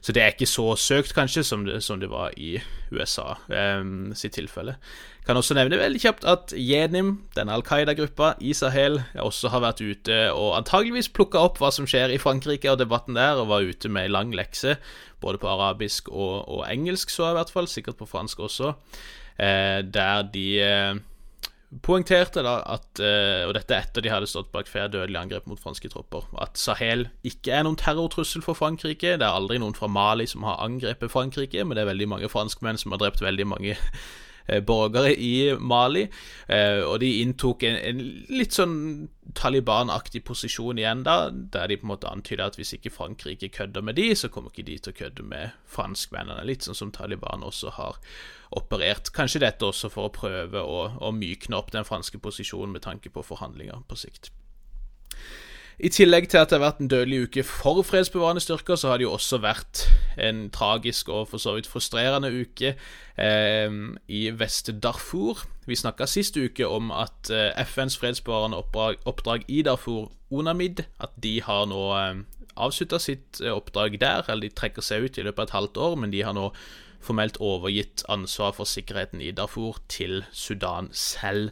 [0.00, 2.56] så det er ikke så søkt, kanskje, som det, som det var i
[2.92, 4.78] USA eh, sitt tilfelle.
[5.24, 9.80] Kan også nevne veldig kjapt at Jenim, denne Al Qaida-gruppa i Sahel, også har vært
[9.80, 13.64] ute og antageligvis plukka opp hva som skjer i Frankrike og debatten der, og var
[13.64, 14.76] ute med ei lang lekse,
[15.24, 18.74] både på arabisk og, og, engelsk, så i hvert fall, sikkert på fransk også,
[19.38, 20.98] der de eh,
[21.82, 25.60] poengterte da at eh, Og dette etter de hadde stått bak flere dødelige angrep mot
[25.60, 26.28] franske tropper.
[26.38, 29.16] At Sahel ikke er noen terrortrussel for Frankrike.
[29.18, 32.30] Det er aldri noen fra Mali som har angrepet Frankrike, men det er veldig mange
[32.30, 34.23] franskmenn som har drept veldig mange Eh,
[34.66, 36.04] borgere i Mali.
[36.48, 38.02] Eh, og de inntok en, en
[38.34, 38.76] litt sånn
[39.34, 43.82] Taliban-aktig posisjon igjen, da, der de på en måte antyder at hvis ikke Frankrike kødder
[43.82, 46.44] med de, så kommer ikke de til å kødde med franskmennene.
[46.46, 47.98] Litt sånn som Taliban også har
[48.54, 49.10] operert.
[49.16, 53.10] Kanskje dette også for å prøve å, å mykne opp den franske posisjonen med tanke
[53.10, 54.30] på forhandlinger på sikt.
[55.78, 59.00] I tillegg til at det har vært en dødelig uke for fredsbevarende styrker, så har
[59.00, 59.82] det jo også vært
[60.22, 62.76] en tragisk og for så vidt frustrerende uke
[63.18, 65.42] eh, i Vest-Darfur.
[65.66, 71.18] Vi snakka sist uke om at eh, FNs fredsbevarende oppdrag, oppdrag, i Darfur, UNAMID, at
[71.22, 72.22] de har nå eh,
[72.54, 74.22] avslutta sitt oppdrag der.
[74.28, 76.52] Eller de trekker seg ut i løpet av et halvt år, men de har nå
[77.04, 81.50] formelt overgitt ansvar for sikkerheten i Darfur til Sudan selv.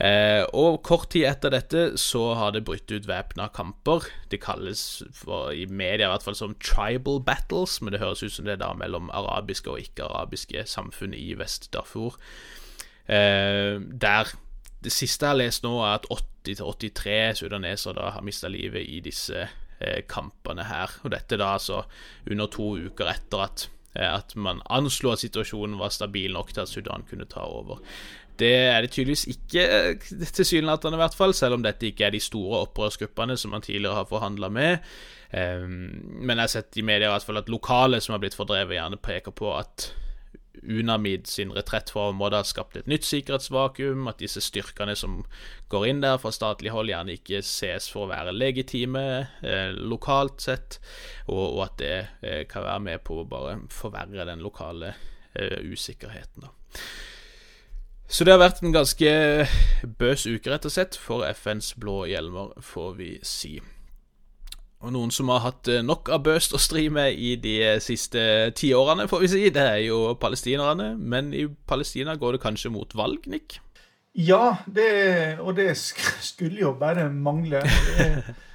[0.00, 4.06] Eh, og kort tid etter dette så har det brutt ut væpna kamper.
[4.32, 8.32] Det kalles for, i media i hvert fall som tribal battles, men det høres ut
[8.32, 12.16] som det er da mellom arabiske og ikke-arabiske samfunn i Vest-Darfur.
[13.10, 14.32] Eh, der
[14.80, 16.06] det siste jeg har lest nå, er at
[16.48, 20.94] 80-83 sudanesere da har mista livet i disse eh, kampene her.
[21.04, 21.82] Og dette da altså
[22.30, 26.70] under to uker etter at, at man anslo at situasjonen var stabil nok til at
[26.70, 27.80] Sudan kunne ta over.
[28.40, 32.14] Det er det tydeligvis ikke, eh, tilsynelatende i hvert fall, selv om dette ikke er
[32.14, 34.78] de store opprørsgruppene som man tidligere har forhandla med.
[35.30, 35.92] Um,
[36.26, 38.74] men jeg har sett i media i hvert fall at lokale som har blitt fordrevet,
[38.74, 39.92] gjerne peker på at
[40.62, 45.20] Unamid sin retrett fra området har skapt et nytt sikkerhetsvakuum, at disse styrkene som
[45.72, 49.04] går inn der fra statlig hold, gjerne ikke ses for å være legitime
[49.46, 50.80] eh, lokalt sett,
[51.28, 51.94] og, og at det
[52.26, 54.94] eh, kan være med på å bare forverre den lokale
[55.34, 56.48] eh, usikkerheten.
[56.48, 56.52] da.
[58.10, 59.10] Så det har vært en ganske
[60.00, 63.60] bøs uke, rett og slett, for FNs blå hjelmer, får vi si.
[64.80, 67.80] Og noen som har hatt eh, nok av bøst å stri med i de eh,
[67.84, 68.22] siste
[68.56, 70.94] tiårene, får vi si, det er jo palestinerne.
[70.96, 73.58] Men i Palestina går det kanskje mot valg, Nick?
[74.16, 77.60] Ja, det, og det skulle jo bare mangle.
[77.62, 78.34] Det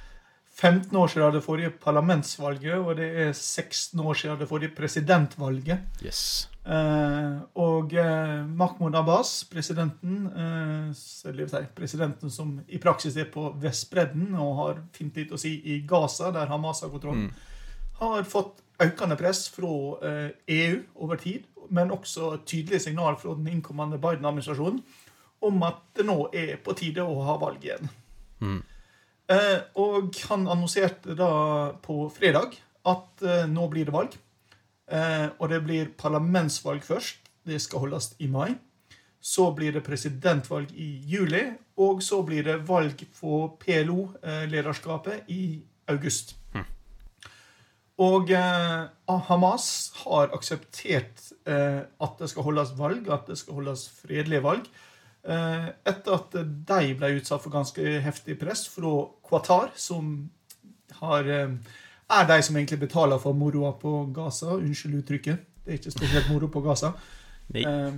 [0.56, 5.78] 15 år siden det forrige parlamentsvalget, og det er 16 år siden det forrige presidentvalget.
[6.04, 6.48] Yes.
[6.66, 14.54] Eh, og eh, Mahmoud Abbas, presidenten, eh, presidenten som i praksis er på Vestbredden og
[14.56, 17.92] har fint litt å si i Gaza, der Hamas har kontroll, mm.
[18.00, 19.68] har fått økende press fra
[20.08, 24.80] EU e over tid, men også tydelige signal fra den innkommende Biden-administrasjonen
[25.46, 27.92] om at det nå er på tide å ha valg igjen.
[28.40, 28.62] Mm.
[29.26, 31.30] Eh, og han annonserte da
[31.82, 32.54] på fredag
[32.86, 34.14] at eh, nå blir det valg.
[34.86, 37.26] Eh, og det blir parlamentsvalg først.
[37.46, 38.54] Det skal holdes i mai.
[39.18, 41.42] Så blir det presidentvalg i juli.
[41.82, 45.58] Og så blir det valg på PLO-lederskapet i
[45.90, 46.36] august.
[46.54, 46.64] Mm.
[48.06, 48.30] Og
[49.26, 49.66] Hamas
[50.02, 54.68] har akseptert at det skal holdes valg, at det skal holdes fredelige valg.
[55.26, 58.92] Eh, etter at de ble utsatt for ganske heftig press fra
[59.26, 60.30] Qatar, som
[61.00, 61.48] har, eh,
[62.10, 64.46] er de som egentlig betaler for moroa på Gaza.
[64.46, 65.38] Unnskyld uttrykket.
[65.64, 66.92] Det er ikke spesielt moro på Gaza.
[67.54, 67.62] Nei.
[67.62, 67.92] Eh,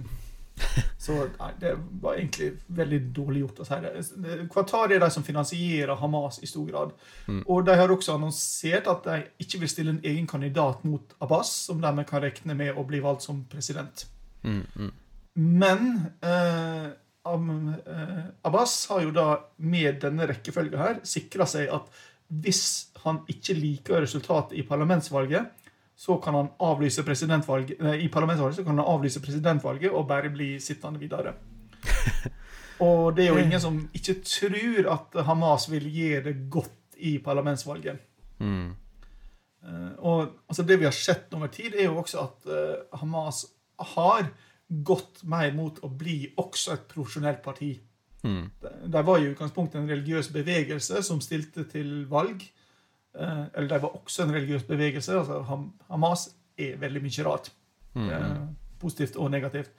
[0.99, 4.49] så nei, det var egentlig veldig dårlig gjort å si det.
[4.51, 6.95] Qatar er de som finansierer Hamas i stor grad.
[7.27, 7.43] Mm.
[7.47, 11.53] Og de har også annonsert at de ikke vil stille en egen kandidat mot Abbas,
[11.69, 14.07] som dermed kan regne med å bli valgt som president.
[14.43, 14.91] Mm, mm.
[15.37, 16.91] Men eh, Eh,
[18.47, 19.27] Abbas har jo da
[19.59, 21.88] med denne rekkefølga her sikra seg at
[22.29, 22.62] hvis
[23.05, 25.49] han ikke liker resultatet i parlamentsvalget,
[25.99, 30.31] så kan han avlyse presidentvalget, nei, i parlamentsvalget så kan han avlyse presidentvalget og bare
[30.31, 31.35] bli sittende videre.
[32.87, 37.17] Og det er jo ingen som ikke tror at Hamas vil gjøre det godt i
[37.19, 37.99] parlamentsvalget.
[38.38, 38.69] Mm.
[39.99, 42.47] Og altså, det vi har sett over tid, er jo også at
[43.01, 43.43] Hamas
[43.97, 44.31] har
[44.69, 47.73] gått mer mot å bli også et profesjonelt parti.
[48.23, 48.51] Mm.
[48.93, 52.43] De var i utgangspunktet en religiøs bevegelse som stilte til valg.
[53.19, 55.19] Eh, eller de var også en religiøs bevegelse.
[55.19, 55.43] altså
[55.89, 56.29] Hamas
[56.59, 57.53] er veldig mye rart.
[57.95, 58.11] Mm.
[58.11, 58.43] Eh,
[58.81, 59.71] positivt og negativt.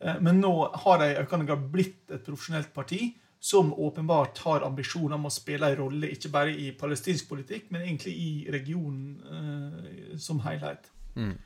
[0.00, 0.52] Eh, men nå
[0.84, 5.66] har de økende grad blitt et profesjonelt parti som åpenbart har ambisjoner om å spille
[5.70, 10.90] en rolle ikke bare i palestinsk politikk, men egentlig i regionen som helhet.
[11.14, 11.36] Mm.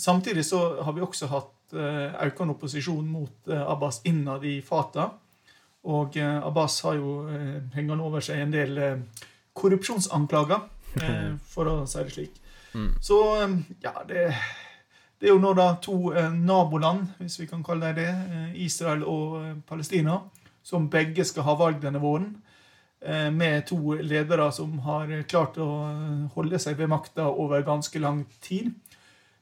[0.00, 5.14] Samtidig så har vi også hatt økende opposisjon mot eh, Abbas innad i Fatah.
[5.84, 7.16] Og eh, Abbas har jo
[7.74, 8.80] hengende over seg en del
[9.54, 10.68] korrupsjonsanklager,
[11.52, 12.38] for å si det slik.
[12.74, 12.92] Mm.
[13.02, 13.18] Så
[13.82, 14.24] ja, det,
[15.20, 19.62] det, er jo nå da to naboland, hvis vi kan kalle det det, Israel og
[19.68, 20.18] Palestina,
[20.64, 22.32] som begge skal ha valg denne våren.
[23.34, 25.68] Med to ledere som har klart å
[26.34, 28.70] holde seg ved makta over ganske lang tid.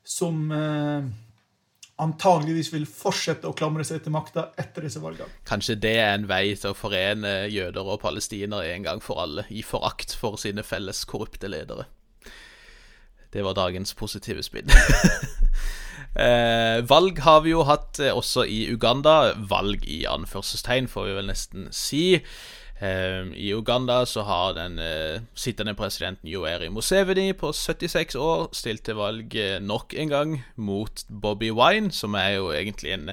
[0.02, 0.50] Som
[2.00, 5.31] antageligvis vil fortsette å klamre seg til makta etter disse valgene.
[5.48, 9.44] Kanskje det er en vei til å forene jøder og palestinere en gang for alle,
[9.50, 11.87] i forakt for sine felles korrupte ledere.
[13.33, 14.68] Det var dagens positive spinn.
[16.24, 19.33] eh, valg har vi jo hatt eh, også i Uganda.
[19.48, 22.05] Valg i anførselstegn, får vi vel nesten si.
[22.82, 28.82] Ehm, I Uganda så har den uh, sittende presidenten Joeri Museveni på 76 år stilt
[28.88, 33.12] til valg uh, nok en gang mot Bobby Wine, som er jo egentlig en,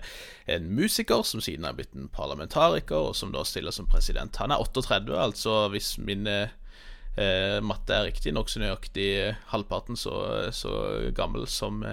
[0.49, 4.41] en, musiker som siden har blitt en parlamentariker, og som da stiller som president.
[4.41, 10.73] Han er 38, altså hvis min eh, matte er riktig, nokså nøyaktig halvparten så, så
[11.15, 11.84] gammel som,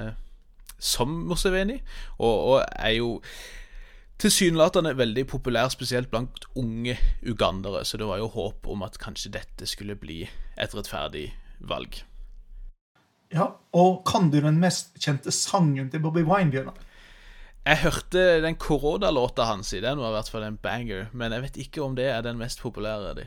[0.78, 1.80] som Museveni,
[2.16, 3.10] og, og er jo
[4.22, 7.84] tilsynelatende veldig populær, spesielt blant unge ugandere.
[7.84, 10.24] Så det var jo håp om at kanskje dette skulle bli
[10.56, 12.02] et rettferdig valg.
[13.34, 16.76] Ja, og kan du den mest kjente sangen til Bobby Wine, Bjørnar?
[17.66, 21.42] Jeg hørte den Koroda-låta hans i den var i hvert fall en banger, men jeg
[21.42, 23.24] vet ikke om det er den mest populære av de.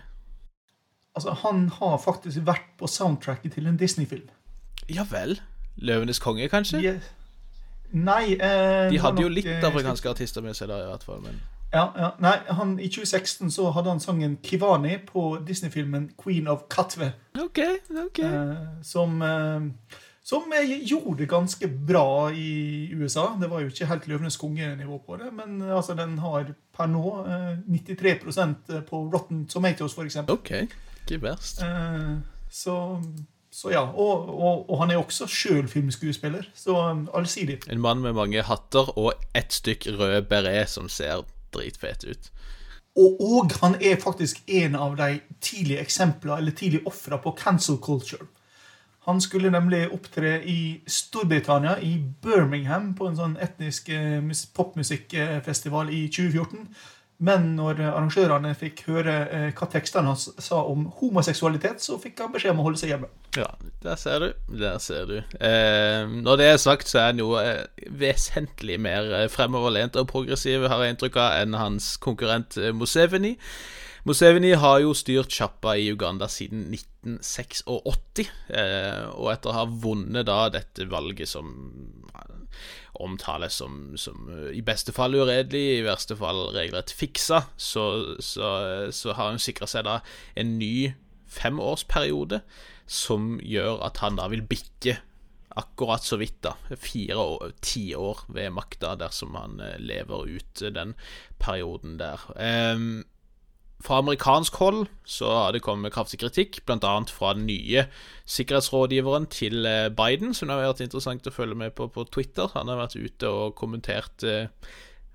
[1.18, 4.30] Altså, han har faktisk vært på soundtracket til en Disney-film.
[4.88, 5.42] Ja vel.
[5.76, 6.80] 'Løvenes konge', kanskje?
[6.80, 7.02] De,
[7.92, 11.04] nei eh, De hadde jo nok, litt eh, afrikanske artister med seg der, i hvert
[11.08, 11.24] fall.
[11.26, 11.40] Men
[11.74, 12.12] Ja, ja.
[12.20, 17.12] Nei, han, I 2016 så hadde han sangen 'Kivani' på Disney-filmen 'Queen of Katwe'.
[17.40, 17.60] OK,
[18.06, 18.20] OK.
[18.20, 19.68] Eh, som eh,
[20.30, 23.32] som eh, gjorde det ganske bra i USA.
[23.42, 26.90] Det var jo ikke helt Løvenes konge-nivå på det, men eh, altså, den har per
[26.92, 30.20] nå eh, 93% på Rotten Tomatoes, f.eks.
[30.30, 30.52] OK.
[31.08, 31.64] Ikke verst.
[31.66, 32.20] Eh,
[32.52, 32.76] så,
[33.60, 33.82] så ja.
[33.92, 37.60] Og, og, og han er også sjøl filmskuespiller, så um, allsidig.
[37.68, 42.30] En mann med mange hatter og ett stykk rød beret som ser dritfet ut.
[43.00, 47.78] Og, og han er faktisk en av de tidlige eksempler, eller tidlige ofra på cancel
[47.84, 48.28] culture.
[49.08, 54.20] Han skulle nemlig opptre i Storbritannia, i Birmingham, på en sånn etnisk eh,
[54.56, 56.68] popmusikkfestival i 2014.
[57.20, 62.32] Men når arrangørene fikk høre eh, hva tekstene hans sa om homoseksualitet, så fikk han
[62.32, 63.10] beskjed om å holde seg hjemme.
[63.36, 63.50] Ja,
[63.84, 64.30] der ser du.
[64.62, 65.18] Der ser du.
[65.36, 70.08] Eh, når det er sagt, så er han jo eh, vesentlig mer eh, fremoverlent og
[70.14, 73.36] progressiv, har jeg inntrykk av, enn hans konkurrent Museveni.
[74.08, 77.66] Museveni har jo styrt sjappa i Uganda siden 1986,
[78.56, 81.52] eh, og etter å ha vunnet da dette valget som
[83.00, 87.86] omtales som, som eh, i beste fall uredelig, i verste fall regelrett fiksa, så,
[88.20, 88.50] så,
[88.96, 90.00] så har han sikra seg da
[90.40, 90.92] en ny
[91.30, 92.42] femårsperiode
[92.90, 94.98] som gjør at han da vil bikke
[95.60, 96.56] akkurat så vidt, da.
[96.78, 100.94] Fire år, ti år ved makta dersom han eh, lever ut eh, den
[101.42, 102.26] perioden der.
[102.38, 103.04] Ehm,
[103.84, 106.94] fra amerikansk hold så har det kommet kraftig kritikk, bl.a.
[107.08, 107.86] fra den nye
[108.28, 112.52] sikkerhetsrådgiveren til eh, Biden, som det har vært interessant å følge med på på Twitter.
[112.58, 114.52] Han har vært ute og kommentert eh,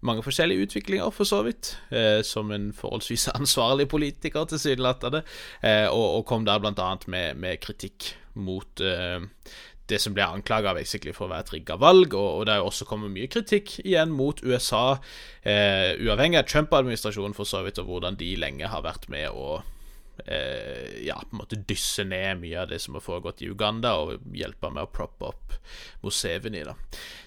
[0.04, 5.24] mange forskjellige utviklinger, for så vidt, eh, som en forholdsvis ansvarlig politiker, tilsynelatende,
[5.62, 6.90] eh, og, og kom der bl.a.
[7.06, 8.80] Med, med kritikk mot
[9.90, 10.72] det som ble anklaga
[11.12, 13.78] for å være et rigga valg, og, og det er jo også kommet mye kritikk
[13.84, 14.98] igjen mot USA,
[15.42, 19.60] eh, uavhengig av Trump-administrasjonen for så vidt, og hvordan de lenge har vært med å
[20.24, 23.96] eh, ja, på en måte dysse ned mye av det som har foregått i Uganda,
[24.00, 25.58] og hjelpe med å proppe opp
[26.04, 26.64] Museveni.
[26.64, 26.76] da.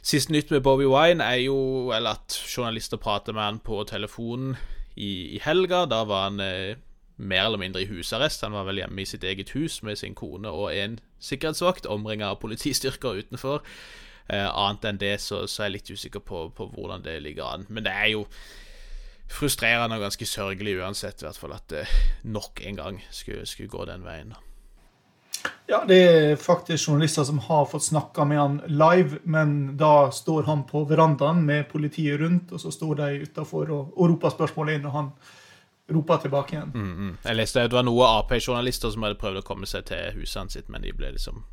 [0.01, 4.57] Siste nytt med Bobby Wine er jo eller at journalister prater med han på telefonen
[4.95, 5.85] i, i helga.
[5.89, 6.77] Da var han eh,
[7.17, 8.45] mer eller mindre i husarrest.
[8.45, 12.32] Han var vel hjemme i sitt eget hus med sin kone og en sikkerhetsvakt, omringa
[12.32, 13.65] av politistyrker utenfor.
[14.30, 17.47] Eh, annet enn det så, så er jeg litt usikker på, på hvordan det ligger
[17.47, 17.67] an.
[17.69, 18.25] Men det er jo
[19.27, 21.88] frustrerende og ganske sørgelig uansett, i hvert fall at det
[22.27, 24.36] nok en gang skulle, skulle gå den veien.
[25.67, 30.47] Ja, det er faktisk journalister som har fått snakka med han live, men da står
[30.47, 34.77] han på verandaen med politiet rundt, og så står de utafor og, og roper spørsmålet
[34.77, 35.12] inn, og han
[35.89, 36.71] roper tilbake igjen.
[36.76, 37.13] Mm, mm.
[37.23, 40.52] Jeg leste at det var noen Ap-journalister som hadde prøvd å komme seg til huset
[40.52, 41.43] sitt, men de ble liksom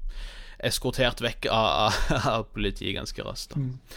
[0.65, 3.55] eskortert vekk av, av, av politiet ganske raskt.
[3.55, 3.97] da.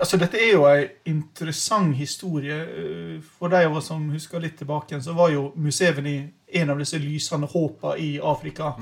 [0.00, 2.56] Altså, Dette er jo en interessant historie.
[2.56, 6.18] Eh, For de av oss som husker litt tilbake, så var jo Museveni
[6.60, 8.72] en av disse lysende håpa i Afrika.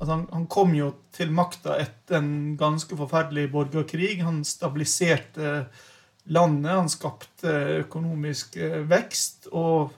[0.00, 4.20] Altså, han, han kom jo til makta etter en ganske forferdelig borgerkrig.
[4.24, 5.64] Han stabiliserte
[6.30, 9.48] landet, han skapte økonomisk eh, vekst.
[9.52, 9.96] Og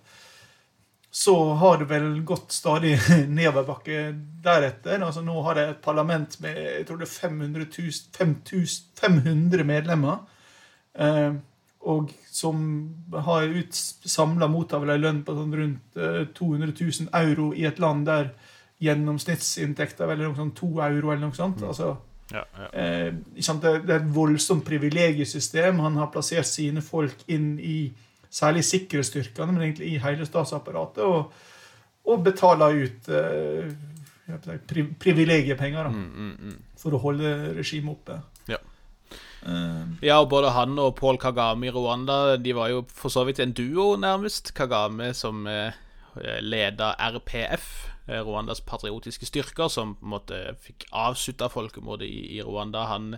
[1.12, 2.94] så har det vel gått stadig
[3.28, 4.04] nedoverbakke
[4.44, 5.02] deretter.
[5.04, 9.66] Altså, nå har det et parlament med jeg tror det er 500, 000, 5000 500
[9.68, 10.22] medlemmer.
[10.96, 11.34] Eh,
[11.82, 12.62] og som
[13.26, 13.50] har
[14.08, 18.30] samla mottar vel lønn på sånn rundt eh, 200 000 euro i et land der
[18.82, 21.60] gjennomsnittsinntekta er noe sånn to euro eller noe sånt.
[21.66, 21.96] Altså,
[22.32, 22.68] Ja, ja.
[22.72, 25.82] eh, det er et voldsomt privilegiesystem.
[25.84, 27.92] Han har plassert sine folk inn i
[28.32, 31.32] særlig sikkerhetsstyrkene, men egentlig i hele statsapparatet, og,
[32.08, 33.72] og betaler ut eh,
[34.68, 36.60] pri, privilegiepenger da, Mm, mm, mm.
[36.80, 38.20] for å holde regimet oppe.
[38.48, 38.60] Ja.
[39.42, 43.24] Uh, Ja, og både han og Paul Kagame i Rwanda De var jo for så
[43.26, 44.54] vidt en duo, nærmest.
[44.54, 45.74] Kagame som eh,
[46.40, 47.66] leda RPF,
[48.06, 52.86] eh, Rwandas patriotiske styrker, som på en måte fikk avslutta folkemordet i, i Rwanda.
[52.92, 53.16] Han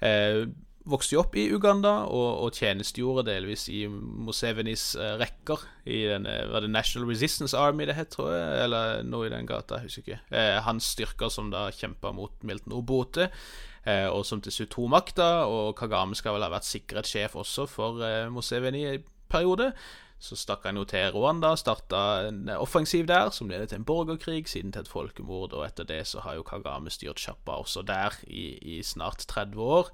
[0.00, 0.48] eh,
[0.88, 5.64] vokste jo opp i Uganda og, og tjenestegjorde delvis i Musevenis eh, rekker.
[5.88, 8.64] I den, eh, var det National Resistance Army det het, tror jeg?
[8.64, 10.20] Eller noe i den gata, jeg husker ikke.
[10.40, 14.92] Eh, hans styrker som da kjempa mot Milton Obote eh, og som til slutt tok
[14.96, 15.30] makta.
[15.48, 19.72] Og Kagame skal vel ha vært sikkerhetssjef også for eh, Museveni i periode.
[20.18, 24.48] Så stakk han jo til Rwanda, starta en offensiv der, som ledet til en borgerkrig,
[24.50, 28.16] siden til et folkemord, og etter det så har jo Kagame styrt sjappa også der
[28.26, 29.92] i, i snart 30 år.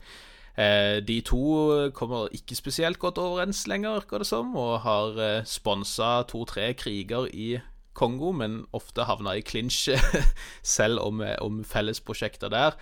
[0.54, 5.46] Eh, de to kommer ikke spesielt godt overens lenger, virker det som, og har eh,
[5.46, 7.56] sponsa to-tre kriger i
[7.94, 9.88] Kongo, men ofte havna i clinch
[10.76, 12.76] selv om, om fellesprosjekter der.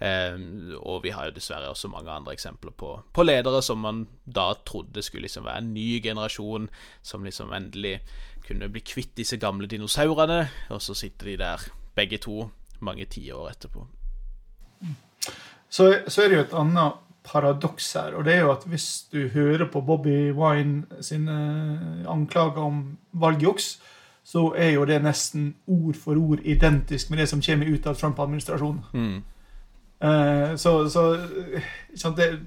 [0.00, 0.36] Eh,
[0.78, 4.52] og vi har jo dessverre også mange andre eksempler på, på ledere som man da
[4.68, 6.68] trodde skulle liksom være en ny generasjon,
[7.02, 7.98] som liksom endelig
[8.46, 12.50] kunne bli kvitt disse gamle dinosaurene, og så sitter de der begge to
[12.80, 13.84] mange tiår etterpå.
[15.68, 19.06] Så, så, er det jo et annet paradoks her, og det er jo at hvis
[19.12, 21.34] du hører på Bobby Wine sine
[22.08, 23.80] anklager om valgjuks,
[24.24, 27.96] så er jo det nesten ord for ord identisk med det som kommer ut av
[27.96, 28.82] Trump-administrasjonen.
[28.92, 29.22] Mm.
[30.04, 31.04] Uh, så, så
[31.96, 32.38] sant, det,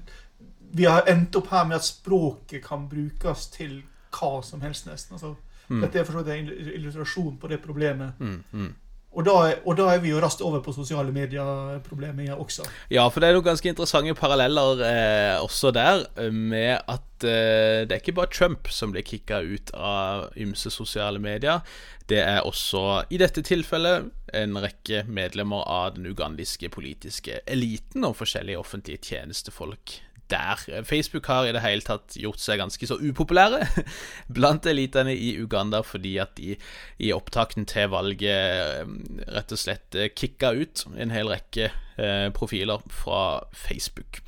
[0.72, 5.18] Vi har endt opp her med at språket kan brukes til hva som helst, nesten.
[5.18, 5.34] Altså,
[5.68, 5.80] mm.
[5.82, 8.12] Dette er for så vidt en illustrasjon på det problemet.
[8.18, 8.70] Mm, mm.
[9.12, 9.32] Og da,
[9.68, 12.64] og da, er vi jo raskt over på sosiale medier-problemet også.
[12.92, 17.92] Ja, for det er noen ganske interessante paralleller eh, også der, med at eh, det
[17.92, 21.60] er ikke bare Trump som blir kicka ut av ymse sosiale medier.
[22.08, 28.16] Det er også, i dette tilfellet, en rekke medlemmer av den ugandiske politiske eliten og
[28.22, 29.98] forskjellige offentlige tjenestefolk
[30.32, 30.82] der.
[30.88, 33.62] Facebook har i det hele tatt gjort seg ganske så upopulære
[34.36, 36.56] blant elitene i Uganda fordi at de
[37.02, 38.96] i opptakten til valget eh,
[39.36, 44.22] rett og slett eh, kicka ut en hel rekke eh, profiler fra Facebook.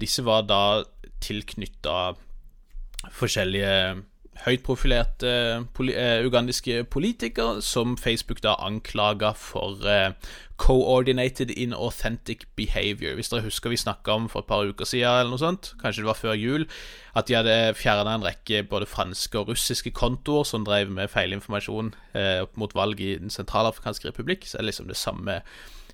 [0.00, 0.62] Disse var da
[1.24, 2.14] tilknytta
[3.12, 3.74] forskjellige
[4.44, 5.30] høytprofilerte
[5.76, 10.10] poli uh, ugandiske politikere som Facebook da anklaga for uh,
[10.56, 13.14] coordinated inauthentic behavior.
[13.14, 16.04] Hvis dere husker vi snakka om for et par uker siden, eller noe sånt, kanskje
[16.04, 16.66] det var før jul,
[17.14, 21.94] at de hadde fjerna en rekke både franske og russiske kontoer som drev med feilinformasjon
[22.16, 24.46] uh, opp mot valg i Den sentralafrikanske republikk.
[24.46, 25.42] Så er det liksom det samme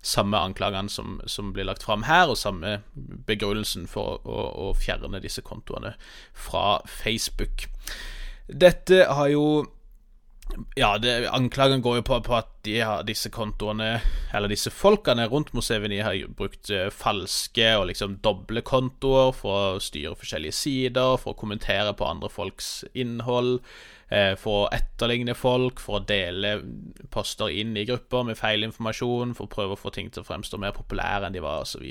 [0.02, 2.78] samme anklagene som, som, blir lagt fram her, og samme
[3.28, 5.92] begrunnelsen for å, å fjerne disse kontoene
[6.32, 7.68] fra Facebook.
[8.50, 9.44] Dette har jo
[10.74, 14.00] ja, det, Anklagen går jo på, på, at de har disse kontoene,
[14.34, 19.82] eller disse folkene rundt Museveni, har brukt uh, falske og liksom doble kontoer for å
[19.82, 23.60] styre forskjellige sider, for å kommentere på andre folks innhold,
[24.40, 26.56] for å etterligne folk, for å dele
[27.14, 30.26] poster inn i grupper med feil informasjon, for å prøve å få ting til å
[30.26, 31.84] fremstå mer populære enn de var, osv.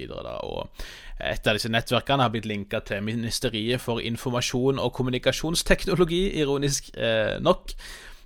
[1.19, 7.39] Et av disse nettverkene har blitt linka til Ministeriet for informasjon og kommunikasjonsteknologi, ironisk uh,
[7.39, 7.75] nok.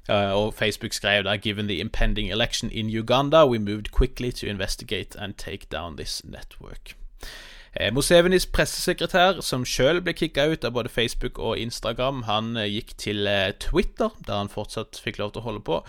[0.09, 4.47] Uh, og Facebook skrev da Given the impending election in Uganda, we moved quickly to
[4.47, 6.95] investigate and take down this network.
[7.73, 12.69] Eh, Mosevenis pressesekretær, som sjøl ble kicka ut av både Facebook og Instagram, han eh,
[12.69, 15.79] gikk til eh, Twitter, der han fortsatt fikk lov til å holde på,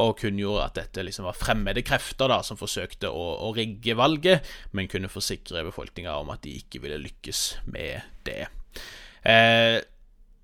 [0.00, 4.48] og kunngjorde at dette liksom var fremmede krefter da, som forsøkte å, å rigge valget,
[4.72, 7.44] men kunne forsikre befolkninga om at de ikke ville lykkes
[7.76, 8.46] med det.
[9.28, 9.84] Eh,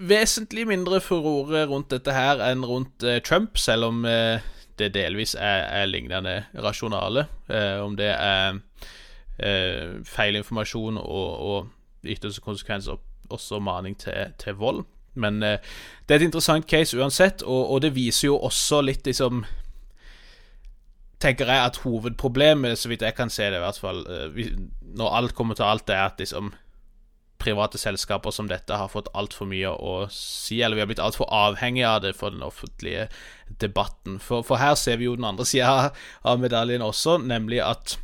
[0.04, 4.44] vesentlig mindre furore rundt dette her enn rundt eh, Trump, selv om eh,
[4.76, 7.26] det delvis er, er lignende rasjonale.
[7.84, 8.60] Om det er
[9.42, 12.42] eh, feilinformasjon og, og ytterste
[12.90, 14.84] Og også maning til, til vold.
[15.14, 15.58] Men eh,
[16.06, 19.44] det er et interessant case uansett, og, og, det viser jo også litt liksom
[21.20, 24.54] Tenker jeg at hovedproblemet, så vidt jeg kan se det, i hvert fall eh,
[24.96, 26.54] når alt kommer til alt, er at liksom
[27.40, 31.28] private selskaper som dette har fått altfor mye å si, eller vi har blitt altfor
[31.32, 33.08] avhengige av det for den offentlige
[33.60, 34.18] debatten.
[34.20, 35.90] For, for her ser vi jo den andre sida
[36.24, 37.96] av medaljen også, nemlig at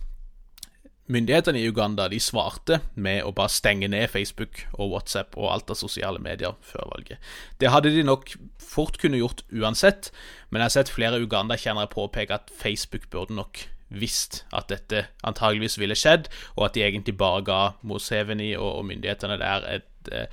[1.06, 5.70] Myndighetene i Uganda de svarte med å bare stenge ned Facebook og WhatsApp og alt
[5.70, 7.22] av sosiale medier før valget.
[7.62, 10.10] Det hadde de nok fort kunne gjort uansett,
[10.50, 15.78] men jeg har sett flere Uganda-kjennere påpeke at Facebook burde nok visst at dette antageligvis
[15.78, 16.26] ville skjedd,
[16.56, 20.26] og at de egentlig bare ga Moseveni og, myndighetene der et eh,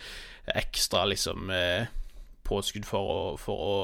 [0.57, 1.85] ekstra liksom eh,
[2.49, 3.77] påskudd for å, for å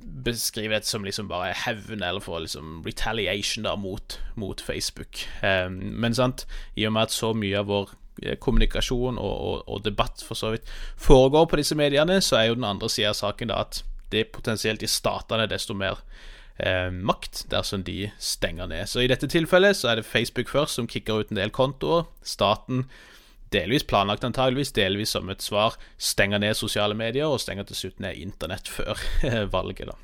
[0.00, 5.24] beskrive dette som liksom bare hevn, eller for liksom retaliation da mot, mot Facebook.
[5.42, 6.46] Um, men sant,
[6.76, 10.38] i og med at så mye av vår eh, kommunikasjon og, og, og, debatt for
[10.38, 10.68] så vidt
[11.00, 14.32] foregår på disse mediene, så er jo den andre sida av saken da at det
[14.34, 16.00] potensielt i statene desto mer
[16.58, 18.88] eh, makt dersom de stenger ned.
[18.90, 22.08] Så i dette tilfellet så er det Facebook først som kicker ut en del kontoer.
[22.22, 22.86] Staten,
[23.54, 28.04] delvis planlagt antageligvis, delvis som et svar, stenger ned sosiale medier og stenger til slutt
[28.04, 29.00] ned internett før
[29.56, 29.90] valget.
[29.90, 29.98] da.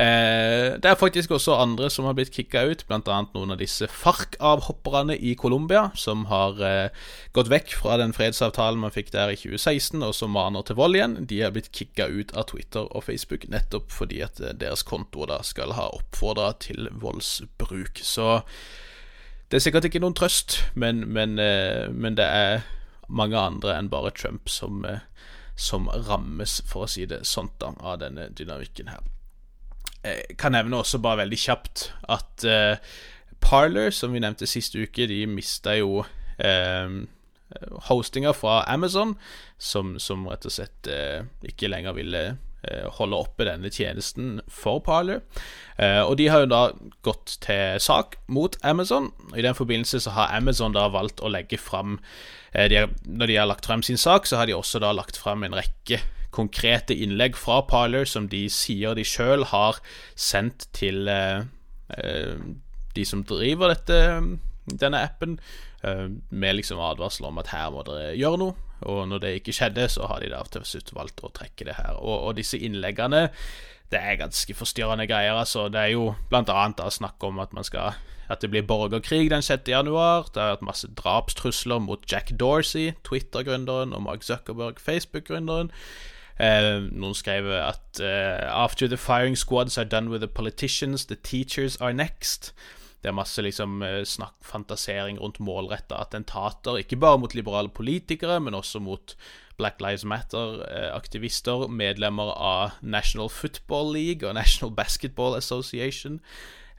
[0.00, 3.16] Eh, det er faktisk også andre som har blitt kicka ut, bl.a.
[3.34, 8.94] noen av disse FARC-avhopperne i Colombia, som har eh, gått vekk fra den fredsavtalen man
[8.94, 11.18] fikk der i 2016, og som maner til vold igjen.
[11.28, 15.28] De har blitt kicka ut av Twitter og Facebook nettopp fordi at eh, deres konto
[15.28, 18.00] da skal ha oppfordra til voldsbruk.
[18.00, 18.38] Så
[19.50, 22.62] det er sikkert ikke noen trøst, men, men, men, det er
[23.10, 24.84] mange andre enn bare Trump som
[25.60, 29.04] som rammes, for å si det sånt, da, av denne dynamikken her.
[30.00, 32.92] Jeg kan nevne også bare veldig kjapt at uh,
[33.44, 36.94] Parler, som vi nevnte sist uke, de mista jo uh,
[37.90, 39.16] hostinga fra Amazon,
[39.60, 42.24] som, som, rett og slett uh, ikke lenger ville
[42.98, 45.22] holde oppe denne tjenesten for Parler.
[45.78, 46.60] og de har jo da
[47.02, 49.08] gått til sak mot Amazon.
[49.32, 51.98] I den forbindelse så har Amazon da valgt å legge fram
[52.52, 55.16] de har, Når de har lagt frem sin sak, så har de også da lagt
[55.16, 56.02] frem en rekke
[56.34, 59.80] konkrete innlegg fra Parler som de sier de sjøl har
[60.18, 61.42] sendt til eh,
[61.98, 62.38] eh,
[62.94, 63.98] de som driver dette,
[64.70, 65.38] denne appen,
[65.82, 68.69] eh, med liksom advarsel om at her må dere gjøre noe.
[68.88, 71.76] Og når det ikke skjedde, så har de da til slutt valgt å trekke det
[71.80, 71.98] her.
[71.98, 73.28] Og, og disse innleggene
[73.90, 75.34] det er ganske forstyrrende greier.
[75.34, 75.66] altså.
[75.68, 77.98] Det er jo blant annet da snakk om at man skal
[78.30, 79.66] at det blir borgerkrig den 6.
[79.68, 80.28] januar.
[80.30, 85.72] Det har vært masse drapstrusler mot Jack Dorsey, Twitter-gründeren, og Mark Zuckerberg, Facebook-gründeren.
[86.40, 91.16] Eh, noen skrev at eh, After the firing squads are done with the politicians, the
[91.16, 92.54] teachers are next.
[93.00, 98.40] Det er masse liksom uh, snakk, fantasering rundt målretta attentater, ikke bare mot liberale politikere,
[98.44, 99.16] men også mot
[99.60, 106.20] Black Lives Matter-aktivister, medlemmer av National Football League og National Basketball Association.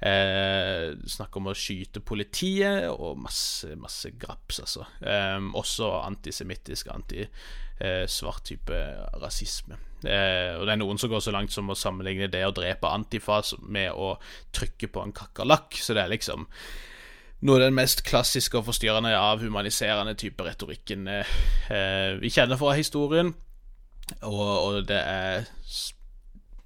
[0.02, 4.88] Eh, snakk om å skyte politiet og masse, masse graps, altså.
[5.06, 8.82] Eh, også antisemittisk, anti-svart type
[9.22, 9.78] rasisme.
[10.04, 12.90] Eh, og det er noen som går så langt som å sammenligne det å drepe
[12.90, 14.16] Antifa med å
[14.56, 15.78] trykke på en kakerlakk.
[15.78, 16.48] Så det er liksom
[17.42, 22.76] noe av den mest klassiske og forstyrrende av humaniserende type retorikken eh, vi kjenner fra
[22.78, 23.34] historien.
[24.28, 25.48] Og, og det er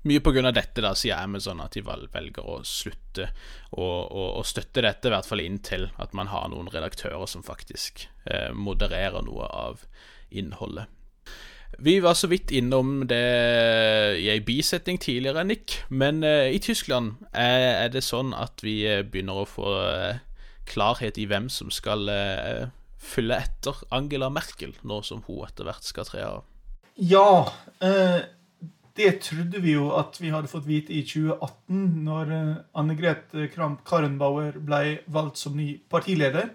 [0.06, 3.30] mye av dette da, sier Amazon at de velger å slutte
[3.72, 8.52] å støtte dette, i hvert fall inntil at man har noen redaktører som faktisk eh,
[8.54, 9.82] modererer noe av
[10.30, 10.92] innholdet.
[11.80, 13.26] Vi var så vidt innom det
[14.22, 18.80] i ei bisetning tidligere, Nick, men uh, i Tyskland er, er, det sånn at vi
[18.88, 20.22] eh, begynner å få uh,
[20.70, 22.72] klarhet i hvem som skal uh,
[23.02, 26.46] følge etter Angela Merkel, nå som hun etter hvert skal tre av.
[26.96, 27.44] Ja,
[28.96, 32.32] det trodde vi jo at vi hadde fått vite i 2018, når
[32.80, 36.54] Anne Grete Kramp-Karrenbauer ble valgt som ny partileder.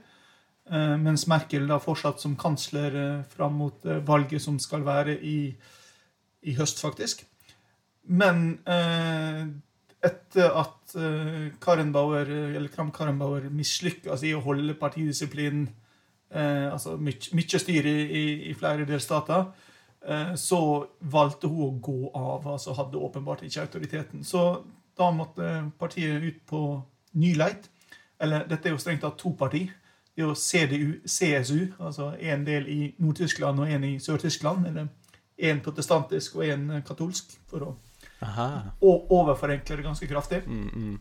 [0.70, 5.38] Eh, mens Merkel da fortsatt som kansler eh, fram mot valget som skal være i,
[6.42, 7.26] i høst, faktisk.
[8.10, 10.94] Men etter at
[11.62, 15.68] Karenbauer, eller Kramp-Karrenbauer mislykkes i å holde partidisiplinen,
[16.32, 19.44] altså mye styr i, i flere delstater,
[20.06, 22.46] Eh, så valgte hun å gå av.
[22.48, 24.24] altså Hadde åpenbart ikke autoriteten.
[24.24, 24.62] Så
[24.96, 26.62] da måtte partiet ut på
[27.20, 27.68] ny leit.
[28.20, 29.66] Eller dette er jo strengt tatt to parti.
[30.20, 34.66] Jo CDU, CSU, altså en del i Nord-Tyskland og en i Sør-Tyskland.
[34.70, 34.88] Eller
[35.50, 37.70] en protestantisk og en katolsk, for å
[38.24, 38.48] Aha.
[38.84, 40.42] overforenkle det ganske kraftig.
[40.46, 40.98] Mm, mm.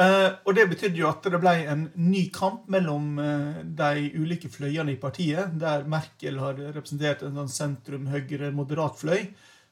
[0.00, 4.48] Uh, og Det betydde jo at det ble en ny kamp mellom uh, de ulike
[4.48, 9.26] fløyene i partiet, der Merkel har representert en sånn sentrum-høyre-moderat fløy.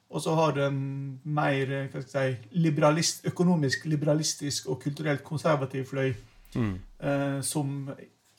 [0.09, 4.78] Og så har den en mer eh, hva skal jeg si, liberalist, økonomisk liberalistisk og
[4.80, 6.14] kulturelt konservativ fløy,
[6.55, 6.70] mm.
[7.05, 7.90] uh, som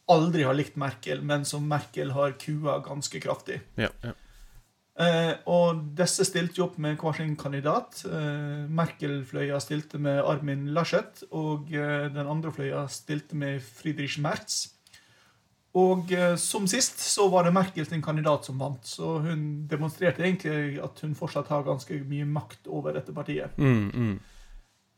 [0.09, 3.61] aldri har likt Merkel, men som Merkel har kua ganske kraftig.
[3.79, 4.15] Ja, ja.
[4.99, 8.01] Eh, og disse stilte jo opp med hver sin kandidat.
[8.03, 14.65] Eh, Merkel-fløya stilte med Armin Laschet, og eh, den andre fløya stilte med Friedrich Merz.
[15.79, 20.25] Og eh, som sist så var det Merkel sin kandidat som vant, så hun demonstrerte
[20.25, 23.55] egentlig at hun fortsatt har ganske mye makt over dette partiet.
[23.61, 24.15] Mm, mm.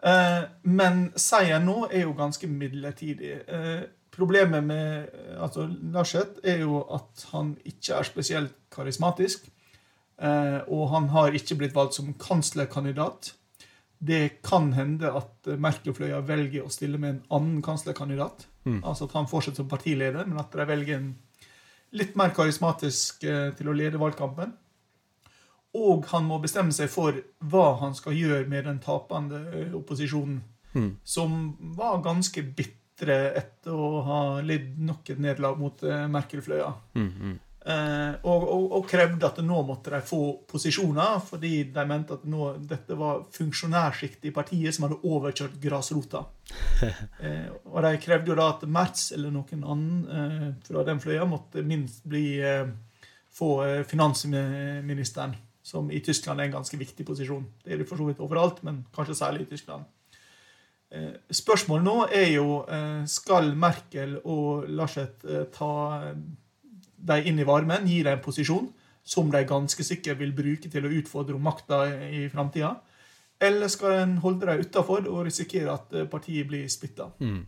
[0.02, 3.36] Eh, men seieren nå er jo ganske midlertidig.
[3.46, 3.82] Eh,
[4.12, 5.10] problemet med
[5.40, 9.48] altså, Laschet er jo at han ikke er spesielt karismatisk.
[10.22, 13.34] Eh, og han har ikke blitt valgt som kanslerkandidat.
[14.02, 18.48] Det kan hende at Merkelfløya velger å stille med en annen kanslerkandidat.
[18.66, 18.82] Mm.
[18.84, 21.14] Altså at han fortsetter som partileder, men at de velger en
[21.98, 24.54] litt mer karismatisk eh, til å lede valgkampen.
[25.78, 27.16] Og han må bestemme seg for
[27.48, 30.42] hva han skal gjøre med den tapende eh, opposisjonen,
[30.76, 30.92] mm.
[31.04, 36.68] som var ganske bitre etter å ha lidd nok et nederlag mot Merkelfløya.
[36.94, 37.40] Mm, mm.
[37.62, 42.24] Eh, og, og, og, krevde at nå måtte de få posisjoner, fordi de mente at
[42.26, 46.24] nå, dette var funksjonærsjiktet i partiet som hadde overkjørt grasrota.
[47.22, 51.28] eh, og de krevde jo da at Merz eller noen annen eh, fra den fløya
[51.30, 52.66] måtte minst bli eh,
[53.30, 57.46] få eh, finansministeren, som i Tyskland er en ganske viktig posisjon.
[57.62, 59.86] Det er det for så vidt overalt, men kanskje særlig i Tyskland.
[60.92, 62.62] Eh, spørsmålet nå er jo
[63.08, 65.24] skal Merkel og Laschet
[65.56, 65.74] ta
[67.02, 68.70] dem inn i varmen, gi dem en posisjon?
[69.04, 72.76] som de ganske sikkert vil bruke til å utfordre makta i framtida?
[73.42, 77.10] Eller skal en holde dem utafor og risikere at eh, partiet blir splitta?
[77.20, 77.40] Mm.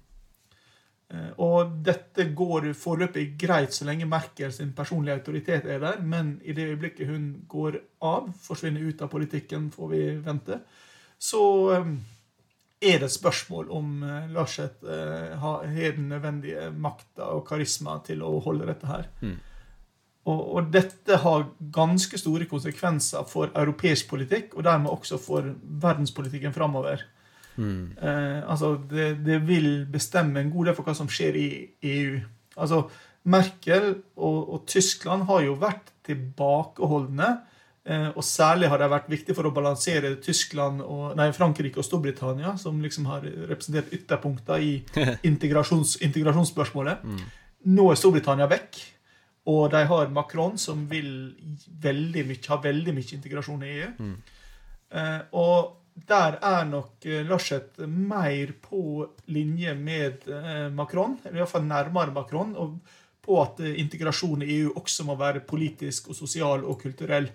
[1.13, 6.39] Eh, og dette går foreløpig greit så lenge Merkel sin personlige autoritet er der, men
[6.41, 10.59] i det øyeblikket hun går av, forsvinner ut av politikken, får vi vente,
[11.21, 11.43] så
[11.77, 11.93] eh,
[12.83, 14.03] er det et spørsmål om
[14.35, 14.83] Laschet
[15.39, 19.07] har den nødvendige makta og karisma til å holde dette her.
[19.23, 19.37] Mm.
[20.23, 25.49] Og, og, dette har ganske store konsekvenser for europeisk politikk, og dermed også for
[25.83, 27.03] verdenspolitikken framover.
[27.55, 27.91] Mm.
[28.01, 31.49] Eh, altså, det, det, vil bestemme en god del for hva som skjer i
[31.91, 32.21] EU.
[32.55, 32.85] Altså,
[33.23, 37.29] Merkel og, og Tyskland har jo vært tilbakeholdne.
[37.83, 41.87] Eh, og særlig har det vært viktig for å balansere Tyskland og, nei, Frankrike og
[41.87, 44.73] Storbritannia, som liksom har representert ytterpunkter i
[45.31, 47.03] integrasjons, integrasjonsspørsmålet.
[47.03, 47.23] Mm.
[47.75, 48.81] Nå er Storbritannia vekk.
[49.51, 51.09] Og de har Macron, som vil
[51.83, 53.89] veldig mye, ha veldig mye integrasjon i EU.
[53.99, 54.13] Mm.
[54.95, 61.67] Eh, og der er nok Larseth Laschet mer på linje med eh, Macron, eller iallfall
[61.67, 62.79] nærmere Macron, og
[63.23, 67.29] på at eh, integrasjon i EU også må være politisk og sosial og kulturell.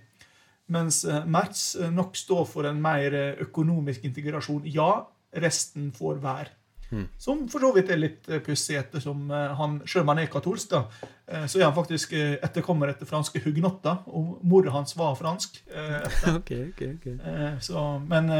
[0.68, 3.14] Mens Mertz Merz eh, nok står for en mer
[3.44, 4.66] økonomisk integrasjon.
[4.68, 5.06] Ja,
[5.42, 6.54] resten får være.
[6.88, 7.04] Mm.
[7.20, 11.10] Som for så vidt er litt pussig, ettersom han, selv om han er katolsk, da,
[11.44, 13.98] så er han faktisk etterkommer etter franske hugnotter.
[14.08, 15.58] Og mora hans var fransk.
[16.38, 17.18] okay, okay, okay.
[17.60, 18.32] Så, men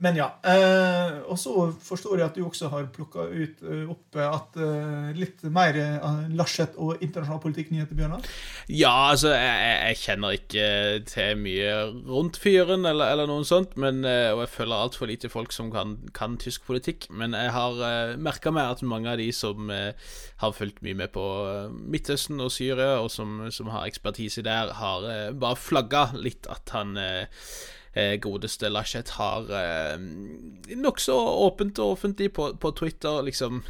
[0.00, 0.26] men ja.
[0.40, 1.52] Eh, og så
[1.84, 6.22] forstår jeg at du også har plukka ut uh, opp at eh, litt mer uh,
[6.36, 8.24] Laschet og internasjonal politikk-nyheter, Bjørnar?
[8.72, 10.68] Ja, altså, jeg, jeg, kjenner ikke
[11.10, 11.74] til mye
[12.08, 13.76] rundt fyren eller, eller noe sånt.
[13.80, 17.10] Men, og jeg følger altfor lite folk som kan, kan, tysk politikk.
[17.12, 21.12] Men jeg har eh, merka meg at mange av de som har fulgt mye med
[21.12, 21.26] på
[21.92, 25.04] Midtøsten og Syria, og som, som har ekspertise der, har
[25.36, 27.44] bare flagga litt at han eh,
[28.22, 29.96] godeste Laschet har eh,
[30.78, 31.16] nokså
[31.46, 33.64] åpent og offentlig på, på Twitter liksom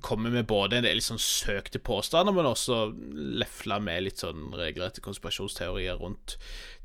[0.00, 2.90] kommer med både en del sånn søkte påstander, men også
[3.38, 6.36] lefla med litt sånn regelrette konspirasjonsteorier rundt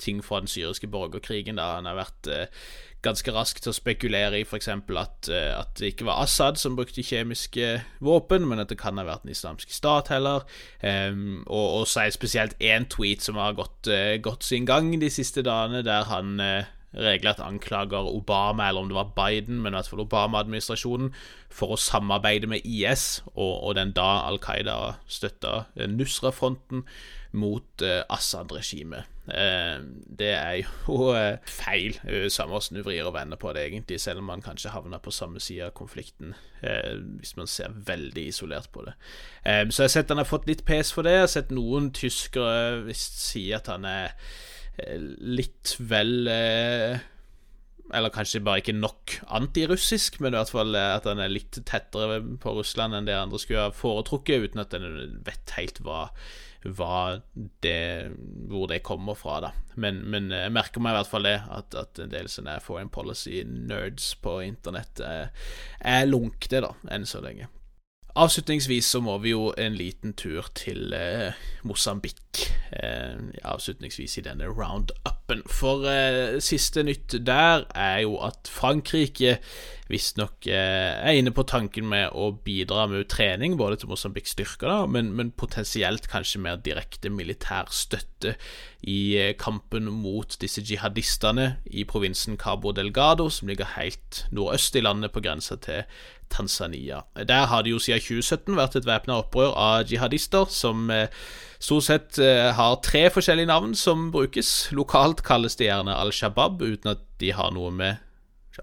[0.02, 1.60] ting fra den syriske borgerkrigen.
[1.60, 2.62] Da han har vært eh,
[3.06, 4.70] ganske raskt til å spekulere i f.eks.
[4.72, 7.74] At, eh, at det ikke var Assad som brukte kjemiske
[8.04, 10.46] våpen, men at det kan ha vært den islamske stat heller.
[10.84, 14.70] Um, og, og så er det spesielt én tweet som har gått, uh, gått sin
[14.70, 19.62] gang de siste dagene, der han uh, regelrett anklager Obama, eller om det var Biden,
[19.62, 21.14] men i hvert fall Obama-administrasjonen,
[21.52, 24.78] for å samarbeide med IS og, og den da Al Qaida
[25.08, 26.86] støtta Nusra-fronten
[27.32, 29.08] mot eh, Assad-regimet.
[29.32, 29.80] Eh,
[30.20, 31.96] det er jo eh, feil.
[32.30, 35.12] samme hvordan du vrir og vender på det, egentlig, selv om man kanskje havner på
[35.12, 38.94] samme side av konflikten, hvis man ser veldig isolert på det.
[39.44, 41.12] så jeg har sett han har fått litt pes for det.
[41.12, 44.14] Jeg har sett noen tyskere si at han er
[45.22, 46.30] litt vel
[47.92, 52.22] eller kanskje bare ikke nok antirussisk, men i hvert fall at han er litt tettere
[52.40, 56.06] på Russland enn det andre skulle ha foretrukket, uten at en vet helt hva
[56.62, 57.22] hva
[57.66, 58.12] det,
[58.50, 59.40] hvor det kommer fra.
[59.42, 62.60] da Men, men jeg merker meg i hvert fall det, at, at en del sånne
[62.62, 65.32] foreign policy-nerds på internett er,
[65.80, 67.50] er lunkne, da, enn så lenge.
[68.16, 72.20] Avslutningsvis så må vi jo en liten tur til eh, Mosambik.
[72.76, 75.44] Eh, avslutningsvis i denne roundupen.
[75.48, 79.38] For eh, siste nytt der er jo at Frankrike
[79.92, 84.88] visstnok eh, er inne på tanken med å bidra med trening både til Mosambiks styrker,
[84.92, 88.36] men, men, potensielt kanskje mer direkte militær støtte
[88.88, 94.84] i eh, kampen mot disse jihadistene i provinsen Cabo Delgado, som ligger helt nordøst i
[94.86, 95.84] landet, på grensa til
[96.32, 97.02] Tanzania.
[97.28, 101.12] Der har det jo siden 2017 vært et væpna opprør av jihadister, som eh,
[101.60, 104.72] stort sett eh, har tre forskjellige navn som brukes.
[104.72, 108.00] Lokalt kalles de gjerne Al Shabaab, uten at de har noe med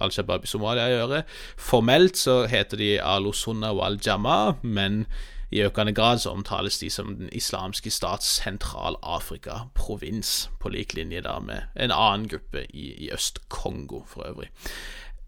[0.00, 1.22] Al Shabaab i Somalia gjøre.
[1.56, 5.06] Formelt så heter de Al-Sunna og Al-Jama, men
[5.50, 11.38] i økende grad så omtales de som Den islamske stats sentral-Afrika-provins, på lik linje da
[11.40, 14.48] med en annen gruppe i, i Øst-Kongo for øvrig.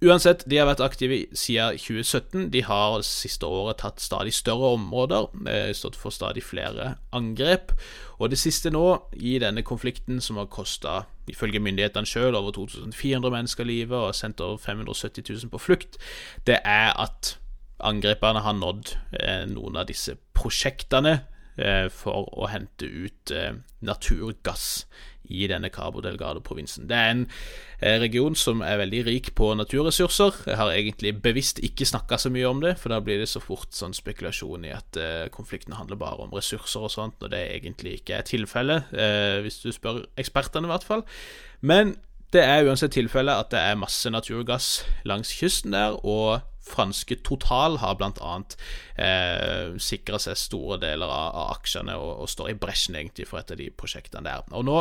[0.01, 2.47] Uansett, de har vært aktive siden 2017.
[2.55, 7.75] De har siste året tatt stadig større områder, eh, stått for stadig flere angrep.
[8.19, 13.31] Og det siste nå, i denne konflikten som har kosta, ifølge myndighetene sjøl, over 2400
[13.31, 15.99] mennesker livet og sendt over 570 000 på flukt,
[16.47, 17.37] det er at
[17.81, 21.27] angreperne har nådd eh, noen av disse prosjektene
[21.59, 23.33] eh, for å hente ut
[23.81, 24.87] naturgass
[25.31, 26.89] i denne Cabo Delgado-provinsen.
[26.91, 27.23] Det er en
[27.79, 30.43] eh, region som er veldig rik på naturressurser.
[30.51, 33.43] Jeg har egentlig bevisst ikke snakka så mye om det, for da blir det så
[33.43, 37.43] fort sånn spekulasjon i at eh, konflikten handler bare om ressurser og sånt, når det
[37.57, 41.07] egentlig ikke er tilfellet, eh, hvis du spør ekspertene, i hvert fall.
[41.61, 41.97] Men
[42.35, 47.79] det er uansett tilfellet at det er masse naturgass langs kysten der, og franske Total
[47.83, 48.37] har bl.a.
[49.01, 53.41] Eh, sikra seg store deler av, av aksjene og, og, står i bresjen egentlig for
[53.41, 54.47] et av de prosjektene der.
[54.53, 54.79] Og nå,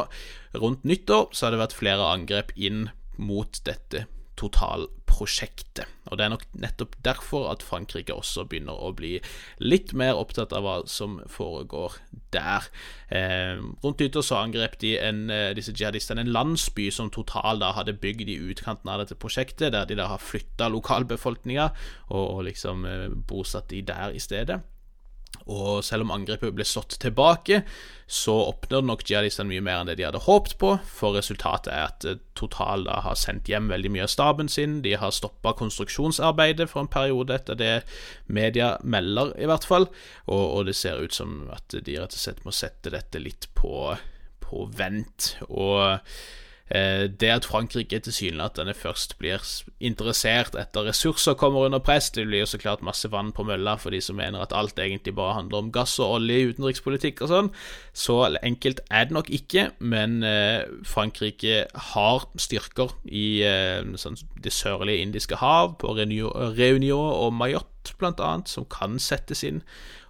[0.59, 2.87] rundt nyttår, så har det vært flere angrep inn
[3.19, 4.05] mot dette
[4.39, 5.87] totalprosjektet.
[6.09, 9.19] Og Det er nok nettopp derfor at Frankrike også begynner å bli
[9.59, 11.99] litt mer opptatt av hva som foregår
[12.33, 12.69] der.
[13.11, 17.73] Eh, rundt nyttår så angrep de en, eh, disse jihadistene en landsby som Total da
[17.73, 21.71] hadde bygd i utkanten av dette prosjektet, der de da har flytta lokalbefolkninga
[22.09, 24.61] og, og liksom eh, bosatt de der i stedet.
[25.49, 27.63] Og selv om angrepet ble slått tilbake,
[28.09, 31.87] så oppnådde nok jihadistene mye mer enn det de hadde håpet på, for resultatet er
[31.87, 35.51] at eh, Total da har sendt hjem veldig mye av staben sin, de har stoppa
[35.59, 37.73] konstruksjonsarbeidet for en periode, etter det
[38.31, 39.89] media melder, i hvert fall,
[40.29, 43.49] og, og, det ser ut som at de rett og slett må sette dette litt
[43.59, 43.73] på,
[44.45, 45.33] på vent.
[45.49, 45.99] og
[46.69, 49.41] det at Frankrike tilsynelatende først blir
[49.81, 53.73] interessert etter ressurser kommer under press, det blir jo så klart masse vann på mølla
[53.81, 57.23] for de som mener at alt egentlig bare handler om gass og olje i utenrikspolitikk
[57.25, 57.49] og sånn.
[57.97, 64.53] Så enkelt er det nok ikke, men eh, Frankrike har styrker i eh, sånn, det
[64.53, 69.63] sørlige indiske hav, på Reunion og Mayotte bl.a., som kan settes inn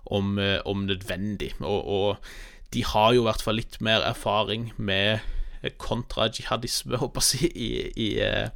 [0.10, 1.53] om, om nødvendig.
[1.62, 5.20] Og, og de har jo i hvert fall litt mer erfaring med
[5.78, 8.49] kontra-jihadisme, håper jeg, i, i eh,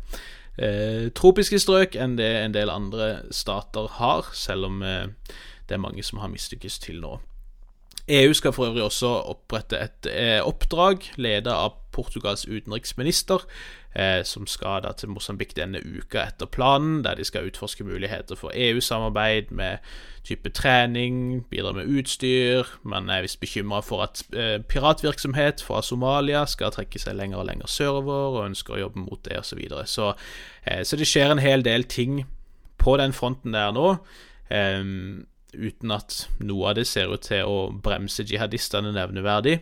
[0.57, 5.07] eh, tropiske strøk enn det en del andre stater har, selv om eh,
[5.67, 7.17] det er mange som har mislykkes til nå.
[8.07, 13.45] EU skal for øvrig også opprette et eh, oppdrag ledet av Portugals utenriksminister,
[13.95, 18.35] eh, som skal da til Mosambik denne uka etter planen, der de skal utforske muligheter
[18.35, 19.77] for EU-samarbeid med
[20.23, 22.67] type trening, bidra med utstyr.
[22.83, 27.47] Man er visst bekymra for at eh, piratvirksomhet fra Somalia skal trekke seg lenger og
[27.47, 29.53] lenger sørover, og ønsker å jobbe mot det, osv.
[29.53, 29.85] Så, videre.
[29.87, 30.13] så
[30.83, 32.25] Så det skjer en hel del ting
[32.77, 33.95] på den fronten der nå.
[34.51, 39.59] Um, uten at noe av det ser ut til å bremse jihadistene nevneverdig.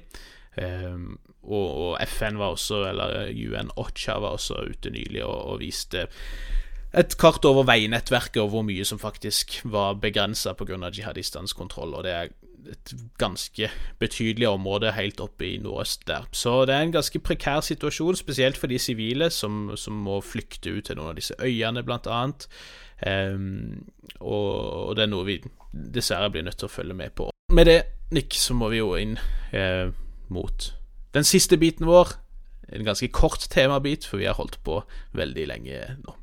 [0.59, 5.61] Um, og, og, FN var også, eller UN OCHA var også ute nylig og, og
[5.63, 6.05] viste
[6.91, 10.89] et kart over veinettverket og hvor mye som faktisk var begrensa pga.
[10.91, 11.95] jihadistenes kontroll.
[11.95, 12.33] Og det er
[12.71, 13.69] et ganske
[13.99, 16.27] betydelig område helt oppe i nordøst der.
[16.31, 20.69] Så det er en ganske prekær situasjon, spesielt for de sivile som, som må flykte
[20.69, 22.47] ut til noen av disse øyene, blant annet.
[23.07, 23.87] Um,
[24.19, 25.39] og, det er noe vi
[25.71, 27.31] dessverre blir nødt til å følge med på.
[27.51, 27.81] Med det,
[28.13, 29.17] Nick, så må vi jo inn
[29.55, 29.89] eh,
[30.31, 30.67] mot
[31.15, 32.13] den siste biten vår.
[32.71, 34.83] En ganske kort temabit, for vi har holdt på
[35.17, 36.17] veldig lenge nå.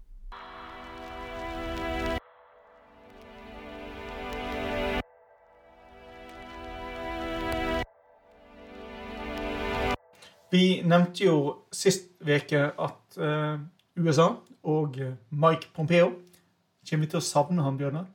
[10.48, 11.34] Vi nevnte jo
[11.76, 13.58] sist uke at eh,
[14.00, 14.30] USA
[14.64, 14.96] og
[15.28, 16.14] Mike Pompeo
[16.88, 18.08] Kommer vi til å savne han, Bjørnar?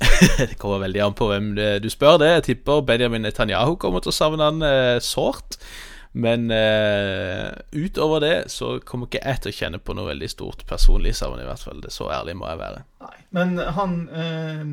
[0.38, 2.30] det kommer veldig an på hvem du spør det.
[2.38, 5.58] Jeg tipper Benjamin Netanyahu kommer til å savne han eh, sårt.
[6.12, 10.64] Men eh, utover det så kommer ikke jeg til å kjenne på noe veldig stort
[10.66, 11.82] personlig savn, i hvert fall.
[11.82, 12.82] Det Så ærlig må jeg være.
[13.04, 14.64] Nei, Men han, eh,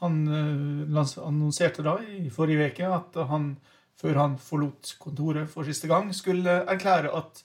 [0.00, 3.50] han eh, annonserte da i forrige uke at han,
[4.00, 7.44] før han forlot kontoret for siste gang, skulle erklære at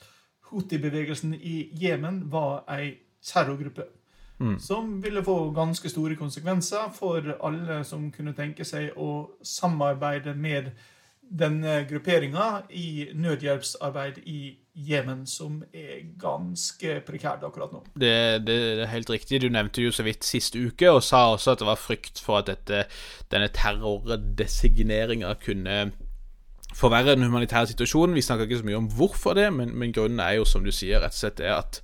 [0.50, 3.84] Houthi-bevegelsen i Jemen var ei terrorgruppe.
[4.40, 4.56] Mm.
[4.64, 9.12] Som ville få ganske store konsekvenser for alle som kunne tenke seg å
[9.44, 10.72] samarbeide med
[11.30, 14.40] denne grupperinga i nødhjelpsarbeid i
[14.80, 17.82] Jemen, som er ganske prekært akkurat nå.
[18.00, 18.14] Det,
[18.48, 19.42] det, det, er helt riktig.
[19.44, 22.40] Du nevnte jo så vidt sist uke, og sa også at det var frykt for
[22.40, 22.86] at dette,
[23.32, 25.90] denne terrordesigneringa kunne
[26.74, 28.16] forverre den humanitære situasjonen.
[28.16, 30.72] Vi snakker ikke så mye om hvorfor det, men, men grunnen er jo, som du
[30.72, 31.82] sier, rett og slett er at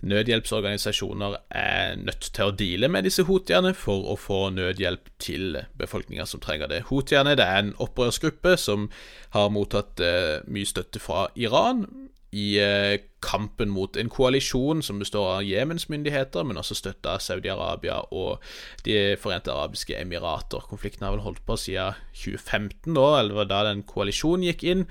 [0.00, 6.26] nødhjelpsorganisasjoner er nødt til å deale med disse hotiene for å få nødhjelp til befolkninga
[6.28, 6.84] som trenger det.
[6.88, 8.88] Hotiene det er en opprørsgruppe som
[9.36, 11.84] har mottatt eh, mye støtte fra Iran
[12.30, 17.24] i eh, kampen mot en koalisjon som består av Jemens myndigheter, men også støtta av
[17.24, 18.38] Saudi-Arabia og
[18.86, 20.64] De forente arabiske emirater.
[20.70, 24.86] Konflikten har vel holdt på siden 2015, da, eller da den koalisjonen gikk inn.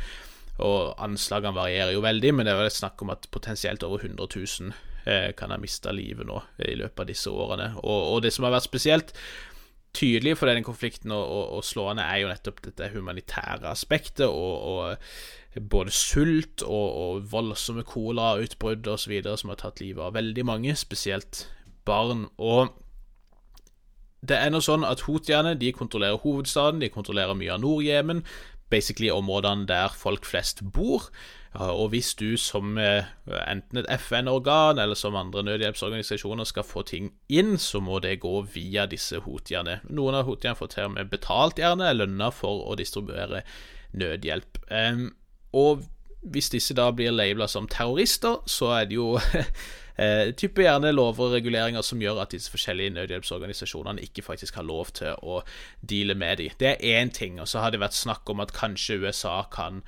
[0.60, 4.28] Og Anslagene varierer jo veldig, men det er vel snakk om at potensielt over 100
[4.36, 4.89] 000 Eh,
[5.38, 7.72] kan ha mista livet nå i løpet av disse årene.
[7.80, 9.14] Og, og, det som har vært spesielt,
[9.96, 15.00] tydelig for denne konflikten og, og, og, slående, er jo nettopp dette humanitære aspektet, og
[15.72, 19.16] både sult og, og voldsomme kolerautbrudd osv.
[19.36, 21.48] som har tatt livet av veldig mange, spesielt
[21.90, 22.28] barn.
[22.38, 22.70] Og
[24.22, 28.24] det er nå sånn at houthiene de kontrollerer hovedstaden, de kontrollerer mye av Nord-Jemen,
[28.70, 31.10] basically områdene der folk flest bor.
[31.58, 33.08] Og hvis du som eh,
[33.50, 38.36] enten et FN-organ eller som andre nødhjelpsorganisasjoner skal få ting inn, så må det gå
[38.54, 39.80] via disse houthiene.
[39.90, 43.42] Noen av houthiene får til og med betalt, gjerne, lønna for å distribuere
[43.98, 44.62] nødhjelp.
[45.54, 45.88] og
[46.22, 49.14] hvis disse da blir labela som terrorister, så er det jo
[50.04, 54.68] eh, type gjerne lover og reguleringer som gjør at disse forskjellige nødhjelpsorganisasjonene ikke faktisk har
[54.68, 55.42] lov til å
[55.82, 56.56] deale med dem.
[56.60, 57.40] Det er én ting.
[57.40, 59.82] Og så har det vært snakk om at kanskje USA kan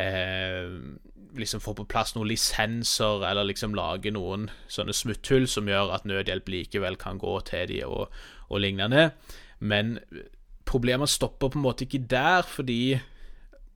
[0.00, 0.70] eh,
[1.38, 6.06] liksom få på plass noen lisenser, eller liksom lage noen sånne smutthull som gjør at
[6.08, 8.14] nødhjelp likevel kan gå til de og,
[8.48, 9.10] og lignende.
[9.58, 9.98] Men
[10.68, 12.96] problemet stopper på en måte ikke der, fordi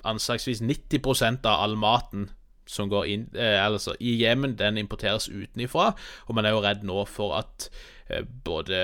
[0.09, 2.29] anslagsvis 90% av all maten
[2.69, 5.95] som går inn eh, altså, i Jemen, den importeres utenifra,
[6.29, 7.71] og man er jo redd nå for at
[8.13, 8.79] eh, både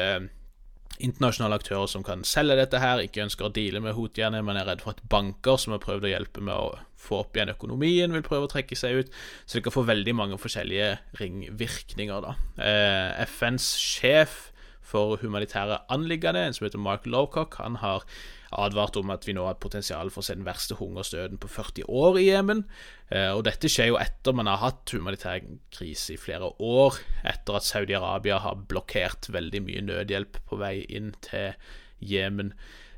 [1.02, 4.42] internasjonale aktører som kan selge dette her, ikke ønsker å deale med houthiene.
[4.46, 6.68] Man er redd for at banker som har prøvd å hjelpe med å
[7.04, 9.14] få opp igjen økonomien, vil prøve å trekke seg ut.
[9.44, 12.34] Så det kan få veldig mange forskjellige ringvirkninger, da.
[12.58, 14.50] Eh, FNs sjef
[14.84, 18.04] for humanitære anliggende, en som heter Mark Lowcock, han har
[18.54, 21.88] advart om at vi nå har potensial for å se den verste hungersdøden på 40
[21.90, 22.62] år i Jemen.
[23.10, 25.42] Eh, og dette skjer jo etter man har hatt humanitær
[25.74, 31.12] krise i flere år, etter at Saudi-Arabia har blokkert veldig mye nødhjelp på vei inn
[31.24, 31.56] til
[32.04, 32.54] Jemen.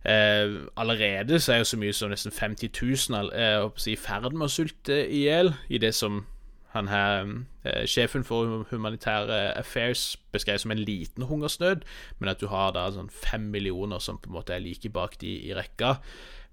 [0.07, 2.71] Eh, allerede så er jo så mye som nesten 50
[3.11, 6.21] 000 eh, i ferd med å sulte i hjel i det som
[6.77, 7.27] han her,
[7.65, 11.83] eh, Sjefen for humanitære affairs beskrev som en liten hungersnød,
[12.21, 15.19] men at du har da sånn fem millioner som på en måte er like bak
[15.21, 15.97] de i rekka.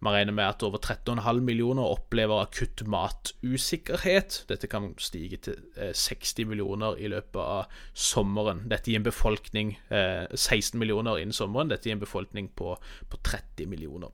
[0.04, 4.42] Man regner med at over 13,5 millioner opplever akutt matusikkerhet.
[4.50, 8.66] Dette kan stige til 60 eh, millioner i løpet av sommeren.
[8.72, 11.72] Dette gir en befolkning 16 eh, millioner innen sommeren.
[11.72, 12.76] Dette gir en befolkning på,
[13.10, 14.12] på 30 millioner.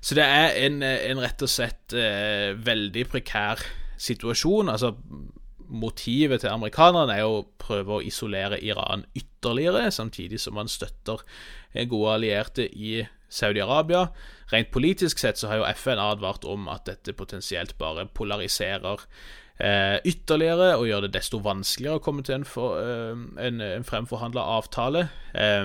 [0.00, 3.66] Så det er en, en rett og slett eh, veldig prekær
[3.98, 4.70] situasjon.
[4.70, 4.94] Altså,
[5.68, 11.26] motivet til amerikanerne er å prøve å isolere Iran ytterligere, samtidig som man støtter
[11.90, 14.08] gode allierte i Saudi-Arabia.
[14.52, 19.04] Rent politisk sett så har jo FN advart om at dette potensielt bare polariserer
[19.58, 23.86] eh, ytterligere og gjør det desto vanskeligere å komme til en, for, eh, en, en
[23.86, 25.06] fremforhandla avtale.
[25.34, 25.64] Eh,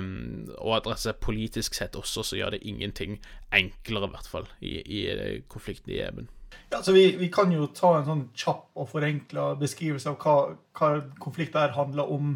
[0.59, 3.19] og at altså, politisk sett også så gjør det ingenting
[3.53, 6.31] enklere, i hvert fall, i, i eh, konflikten i Jemen.
[6.73, 10.55] Ja, så vi, vi, kan jo ta en sånn kjapp og forenkla beskrivelse av hva,
[10.77, 10.89] hva
[11.21, 12.35] konflikten her handler om.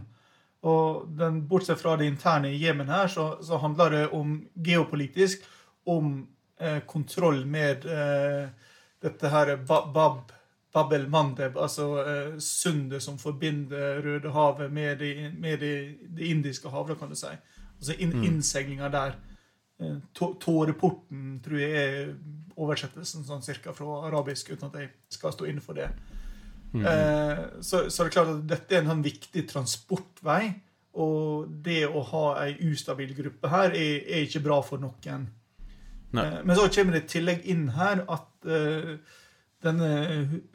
[0.66, 5.46] Og den, Bortsett fra det interne i Jemen her, så, så handler det om geopolitisk
[5.86, 6.28] om
[6.60, 8.50] eh, kontroll med eh,
[9.02, 10.32] dette her Bab,
[10.74, 15.76] Bab el Mandeb, altså eh, sundet som forbinder Rødehavet med, det, med det,
[16.10, 17.32] det, indiske havet, kan du si.
[17.78, 18.24] Altså in, mm.
[18.24, 19.18] innseilinga der.
[19.80, 22.14] Eh, tåreporten tror jeg er
[22.58, 25.92] oversettelsen sånn cirka fra arabisk, uten at jeg skal stå inne for det.
[26.74, 26.86] Mm.
[26.86, 30.42] Eh, så, så, det er klart at dette er en sånn viktig transportvei.
[30.98, 35.28] Og det å ha ei ustabil gruppe her er, er ikke bra for noen.
[36.16, 38.96] Eh, men så kommer det i tillegg inn her at eh,
[39.64, 39.92] denne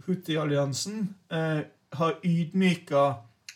[0.06, 1.60] Houthi-alliansen eh,
[1.98, 3.04] har ydmyka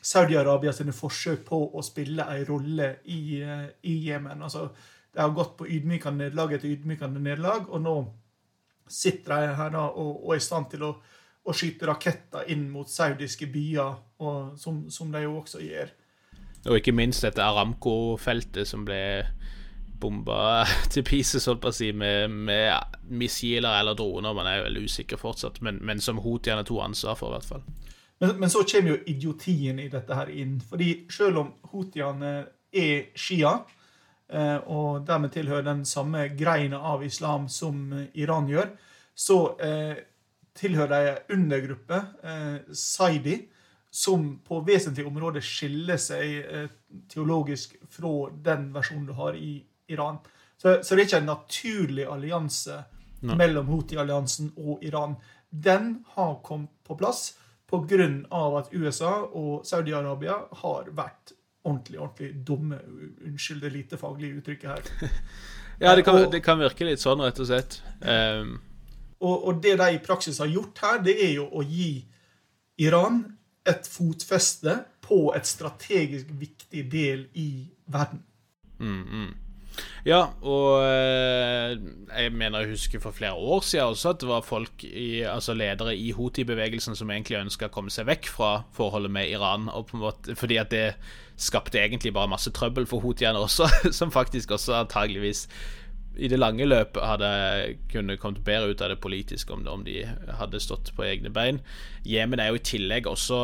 [0.07, 4.43] Saudi-Arabia sine forsøk på å spille ei rolle i, eh, i Jemen.
[4.47, 4.69] Altså,
[5.15, 7.97] de har gått på ydmykende nederlag etter ydmykende nederlag, og nå
[8.87, 10.93] sitter de her da, og, og, er i stand til å,
[11.47, 15.93] å, skyte raketter inn mot saudiske byer, og, som, som, de jo også gjør.
[16.67, 19.01] Og ikke minst dette Aramco-feltet som ble
[20.01, 24.37] bomba til pieces, holdt på å si, med, med, missiler eller droner.
[24.37, 27.51] Man er jo veldig usikker fortsatt, men, men som Houthiene tok ansvar for, i hvert
[27.55, 27.65] fall.
[28.19, 30.59] Men, men, så kommer jo idiotien i dette her inn.
[30.61, 32.35] fordi selv om Houthiene
[32.73, 33.59] er Shia,
[34.33, 38.73] eh, og dermed tilhører den samme greina av islam som Iran gjør,
[39.17, 39.97] så eh,
[40.57, 43.39] tilhører ei undergruppe, eh, Saidi,
[43.91, 46.69] som på vesentlige områder skiller seg eh,
[47.13, 48.13] teologisk fra
[48.45, 49.55] den versjonen du har i
[49.89, 50.19] Iran.
[50.57, 52.83] Så, så det er ikke en naturlig allianse
[53.23, 53.37] Nei.
[53.39, 55.17] mellom Houthi-alliansen og Iran.
[55.49, 57.37] Den har kommet på plass
[57.71, 58.07] pga.
[58.59, 61.33] at USA og Saudi-Arabia har vært
[61.65, 62.79] ordentlig ordentlig dumme.
[63.27, 65.11] Unnskyld det lite faglige uttrykket her.
[65.85, 67.81] ja, det kan, det kan, virke litt sånn, rett og slett.
[68.01, 68.59] Um.
[69.21, 72.05] Og, og, det de i praksis har gjort her, det er jo å gi
[72.85, 73.23] Iran
[73.67, 77.51] et fotfeste på et strategisk viktig del i
[77.87, 78.23] verden.
[78.79, 79.35] Mm, mm.
[80.07, 84.45] Ja, og eh, jeg mener jeg husker for flere år siden også at det var
[84.47, 89.13] folk, i, altså ledere i Houthi-bevegelsen som egentlig ønska å komme seg vekk fra forholdet
[89.13, 90.87] med Iran, måte, fordi at det
[91.37, 95.47] skapte egentlig bare masse trøbbel for houthiene også, som faktisk også antageligvis
[96.17, 97.31] i det lange løpet hadde
[97.93, 100.03] kunne kommet bedre ut av det politiske om, om de
[100.39, 101.61] hadde stått på egne bein.
[102.07, 103.41] Jemen er jo i tillegg også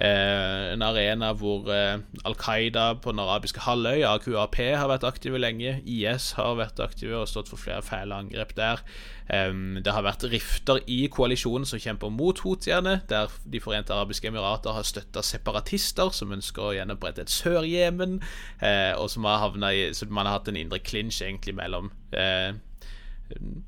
[0.00, 5.40] eh, en arena hvor eh, Al Qaida på den arabiske halvøya, AQAP, har vært aktive
[5.40, 5.78] lenge.
[5.84, 8.82] IS har vært aktive og stått for flere fæle angrep der.
[9.28, 9.52] Eh,
[9.84, 14.76] det har vært rifter i koalisjonen som kjemper mot houthiene, der De forente arabiske emirater
[14.76, 18.20] har støtta separatister som ønsker å gjenopprette et Sør-Jemen,
[18.62, 21.92] eh, og som har havna i Så man har hatt en indre klinsj egentlig mellom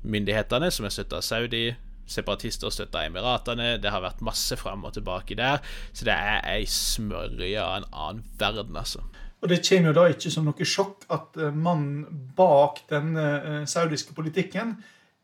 [0.01, 1.65] myndighetene, som er støtta av Saudi,
[2.11, 3.75] separatister støtta Emiratene.
[3.81, 5.61] Det har vært masse fram og tilbake der.
[5.93, 9.05] Så det er ei smørje av en annen verden, altså.
[9.41, 12.03] Og Det kommer jo da ikke som noe sjokk at eh, mannen
[12.37, 14.75] bak denne eh, saudiske politikken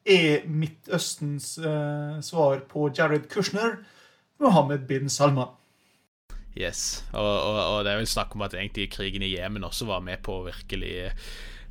[0.08, 3.78] er Midtøstens eh, svar på Jared Kushner,
[4.42, 5.54] Mohammed bin Salman.
[6.58, 9.86] Yes, og, og, og det er vel snakk om at egentlig krigen i Jemen også
[9.86, 11.12] var med på å virkelig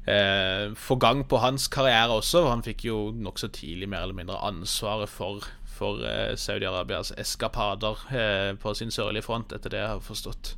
[0.07, 2.47] eh, få gang på hans karriere også.
[2.51, 5.47] Han fikk jo nokså tidlig mer eller mindre ansvaret for,
[5.77, 10.57] for eh, Saudi-Arabias eskapader eh, på sin sørlige front, etter det jeg har forstått.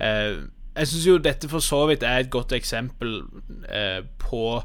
[0.00, 0.46] Eh,
[0.78, 3.22] jeg syns jo dette for så vidt er et godt eksempel
[3.66, 4.62] eh, på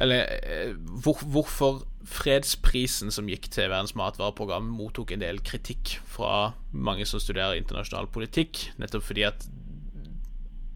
[0.00, 6.52] eller eh, hvor, hvorfor fredsprisen som gikk til Verdens matvareprogram, mottok en del kritikk fra
[6.72, 9.44] mange som studerer internasjonal politikk, nettopp fordi at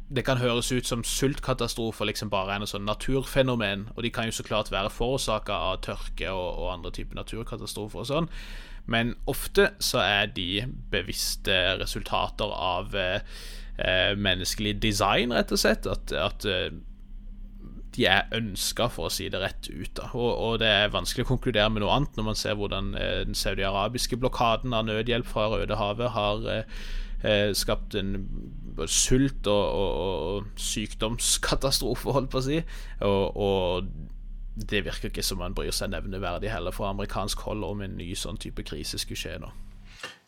[0.09, 4.37] det kan høres ut som sultkatastrofer liksom bare en sånn naturfenomen, og de kan jo
[4.37, 8.29] så klart være forårsaka av tørke og, og, andre typer naturkatastrofer og sånn,
[8.87, 13.39] men ofte så er de bevisste resultater av eh,
[13.83, 15.89] eh menneskelig design, rett og slett.
[15.91, 16.71] At, at eh,
[17.97, 20.01] de er ønska, for å si det rett ut.
[20.13, 23.25] Og, og, det er vanskelig å konkludere med noe annet når man ser hvordan eh,
[23.27, 26.81] den saudi-arabiske blokaden av nødhjelp fra Rødehavet har eh,
[27.57, 28.12] skapt en
[28.85, 29.95] sult og, og,
[30.37, 32.61] og, sykdomskatastrofe, holdt på å si.
[33.07, 33.89] Og, og,
[34.57, 38.14] det virker ikke som man bryr seg nevneverdig heller fra amerikansk hold om en ny
[38.17, 39.51] sånn type krise skulle skje nå.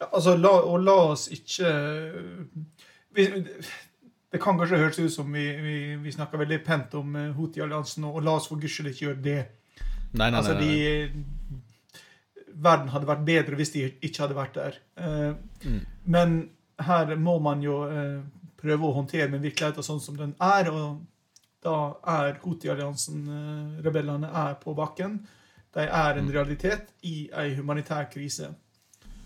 [0.01, 1.71] Ja, altså, la, og la oss ikke
[3.17, 3.25] vi,
[4.33, 8.05] det kan kanskje høres ut som vi, vi, vi snakker veldig pent om uh, Houthi-alliansen,
[8.09, 9.41] og la oss for gudskjelov ikke gjøre det.
[10.13, 12.53] Nei, nei, altså, nei, nei.
[12.53, 14.79] verden hadde vært bedre hvis de ikke hadde vært der.
[15.01, 15.33] Uh,
[15.65, 15.81] mm.
[16.13, 16.39] Men
[16.87, 18.21] her må man jo uh,
[18.59, 20.71] prøve å håndtere med virkeligheten sånn som den er.
[20.71, 21.03] Og
[21.65, 21.75] da
[22.07, 23.27] er Houthi-alliansen,
[23.85, 25.19] rebellene, er på bakken.
[25.75, 26.33] De er en mm.
[26.33, 28.53] realitet i ei humanitær krise.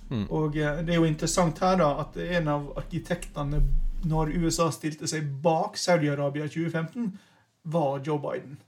[0.08, 0.26] Mm.
[0.28, 3.62] Og det er jo interessant her da at en av arkitektene
[4.08, 7.08] når USA stilte seg bak Saudi-Arabia i 2015,
[7.62, 8.58] var Joe Biden.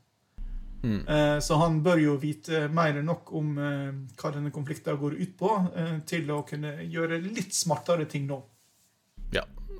[0.84, 1.06] Mm.
[1.08, 5.16] Eh, så han bør jo vite mer enn nok om eh, hva denne konflikten går
[5.16, 8.38] ut på, eh, til å kunne gjøre litt smartere ting nå.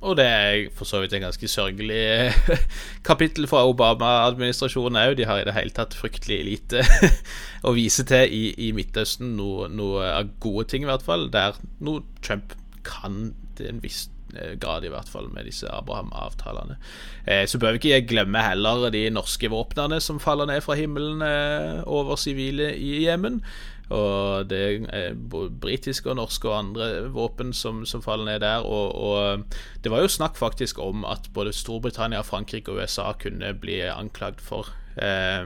[0.01, 2.33] Og det er for så vidt en ganske sørgelig
[3.09, 5.15] kapittel fra Obama-administrasjonen òg.
[5.19, 6.83] De har i det hele tatt fryktelig lite
[7.67, 9.35] å vise til i, i Midtøsten.
[9.39, 11.29] Noe, noe, av gode ting, i hvert fall.
[11.33, 16.75] Der noe Trump kan til en viss Eh, grad, i hvert fall, med disse Abraham-avtalene.
[17.27, 21.21] Eh, så bør vi ikke glemme heller de norske våpnene som faller ned fra himmelen
[21.23, 23.39] eh, over sivile i Jemen.
[23.93, 25.13] Og det er
[25.61, 28.65] britiske og norske og andre våpen som, som faller ned der.
[28.65, 29.45] Og, og,
[29.83, 34.41] det var jo snakk faktisk om at både Storbritannia, Frankrike og USA kunne bli anklagd
[34.41, 35.45] for eh,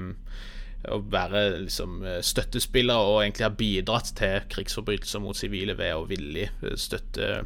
[0.87, 6.47] å være liksom, støttespillere og egentlig ha bidratt til krigsforbrytelser mot sivile ved å villig
[6.79, 7.41] støtte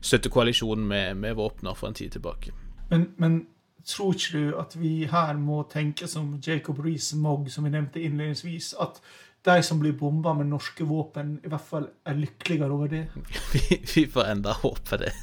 [0.00, 2.52] støtte koalisjonen med, med våpner for en tid tilbake.
[2.90, 3.46] Men, men,
[3.86, 8.74] tror ikke du at vi her må tenke som Jacob Rees-Mogg, som vi nevnte innledningsvis,
[8.80, 9.00] at
[9.44, 13.06] de som blir bomba med norske våpen, i hvert fall er lykkeligere over det?
[13.54, 15.14] vi, vi får enda håpe det.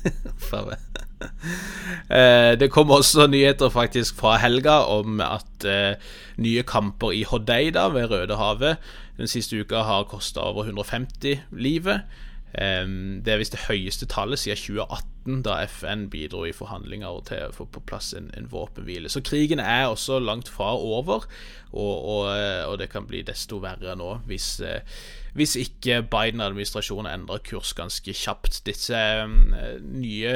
[2.13, 5.97] Eh, det kom også nyheter faktisk fra helga om at uh,
[6.38, 8.78] nye kamper i Hodeida ved Rødehavet
[9.18, 12.05] den siste uka har kosta over 150 livet.
[12.54, 17.54] Det er visst det høyeste tallet siden 2018, da FN bidro i forhandlinger til å
[17.54, 19.12] få på plass en, en våpenhvile.
[19.12, 21.28] Så krigen er også langt fra over,
[21.74, 22.24] og, og,
[22.72, 24.98] og det kan bli desto verre nå hvis, eh,
[25.38, 28.64] hvis ikke Biden-administrasjonen endrer kurs ganske kjapt.
[28.66, 30.36] Disse eh, nye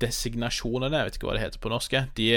[0.00, 2.30] designasjonene, jeg vet ikke hva det heter på norsk, de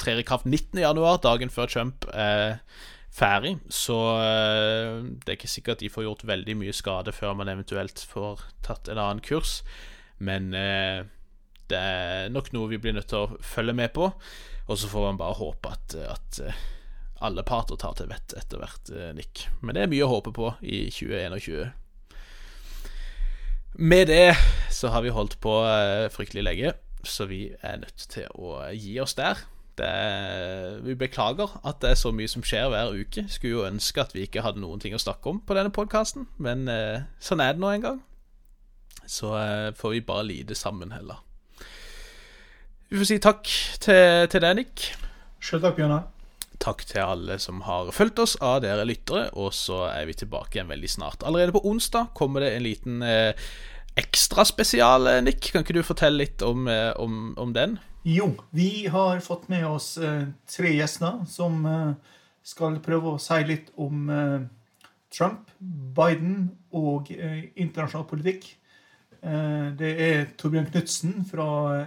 [0.00, 2.56] trer i kraft 19.1, dagen før Trump eh,
[3.14, 3.56] ferdig.
[3.72, 8.02] Så eh, det er ikke sikkert de får gjort veldig mye skade før man eventuelt
[8.10, 9.62] får tatt en annen kurs.
[10.18, 11.04] Men eh,
[11.68, 15.02] Det er nok noe vi blir nødt til å følge med på, og så får
[15.04, 16.38] man bare håpe at, at
[17.20, 19.42] alle parter tar til vett etter hvert, Nick.
[19.60, 21.68] Men det er mye å håpe på i 2021.
[23.84, 24.32] Med det
[24.72, 25.58] så har vi holdt på
[26.14, 26.72] fryktelig lenge,
[27.04, 29.44] så vi er nødt til å gi oss der.
[29.84, 33.24] Er, vi beklager at det er så mye som skjer hver uke.
[33.30, 36.28] Skulle jo ønske at vi ikke hadde noen ting å snakke om på denne podkasten,
[36.42, 38.02] men eh, sånn er det nå en gang.
[39.08, 41.24] Så eh, får vi bare lide sammen heller.
[42.88, 43.48] Vi får si takk
[43.84, 44.86] til, til deg, Nick.
[45.44, 46.06] Sjøl takk, Bjørnar.
[46.58, 50.56] Takk til alle som har fulgt oss av dere lyttere, og så er vi tilbake
[50.56, 51.22] igjen veldig snart.
[51.22, 53.48] Allerede på onsdag kommer det en liten eh,
[53.98, 55.52] ekstraspesial, eh, Nick.
[55.52, 57.78] Kan ikke du fortelle litt om, eh, om, om den?
[58.02, 61.94] Jo, vi har fått med oss eh, tre gjester som eh,
[62.46, 64.44] skal prøve å si litt om eh,
[65.10, 68.50] Trump, Biden og internasjonal politikk.
[69.18, 71.46] Det er Torbjørn Knutsen fra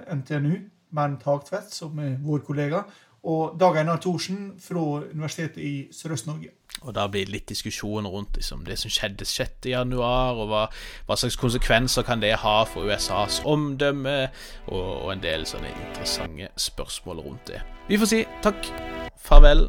[0.10, 0.56] NTNU,
[0.90, 2.82] Bernt Hagtvedt, som er vår kollega,
[3.24, 4.80] og Dag Einar Thorsen fra
[5.14, 6.50] Universitetet i Sørøst-Norge.
[6.82, 10.64] Og da blir det litt diskusjon rundt liksom, det som skjedde 6.1, og hva,
[11.06, 14.32] hva, slags konsekvenser kan det ha for USAs omdømme,
[14.72, 17.62] og, og en del sånne interessante spørsmål rundt det.
[17.92, 18.74] Vi får si takk,
[19.22, 19.68] farvel,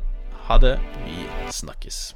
[0.49, 1.21] ha det, vi
[1.53, 2.15] snakkes.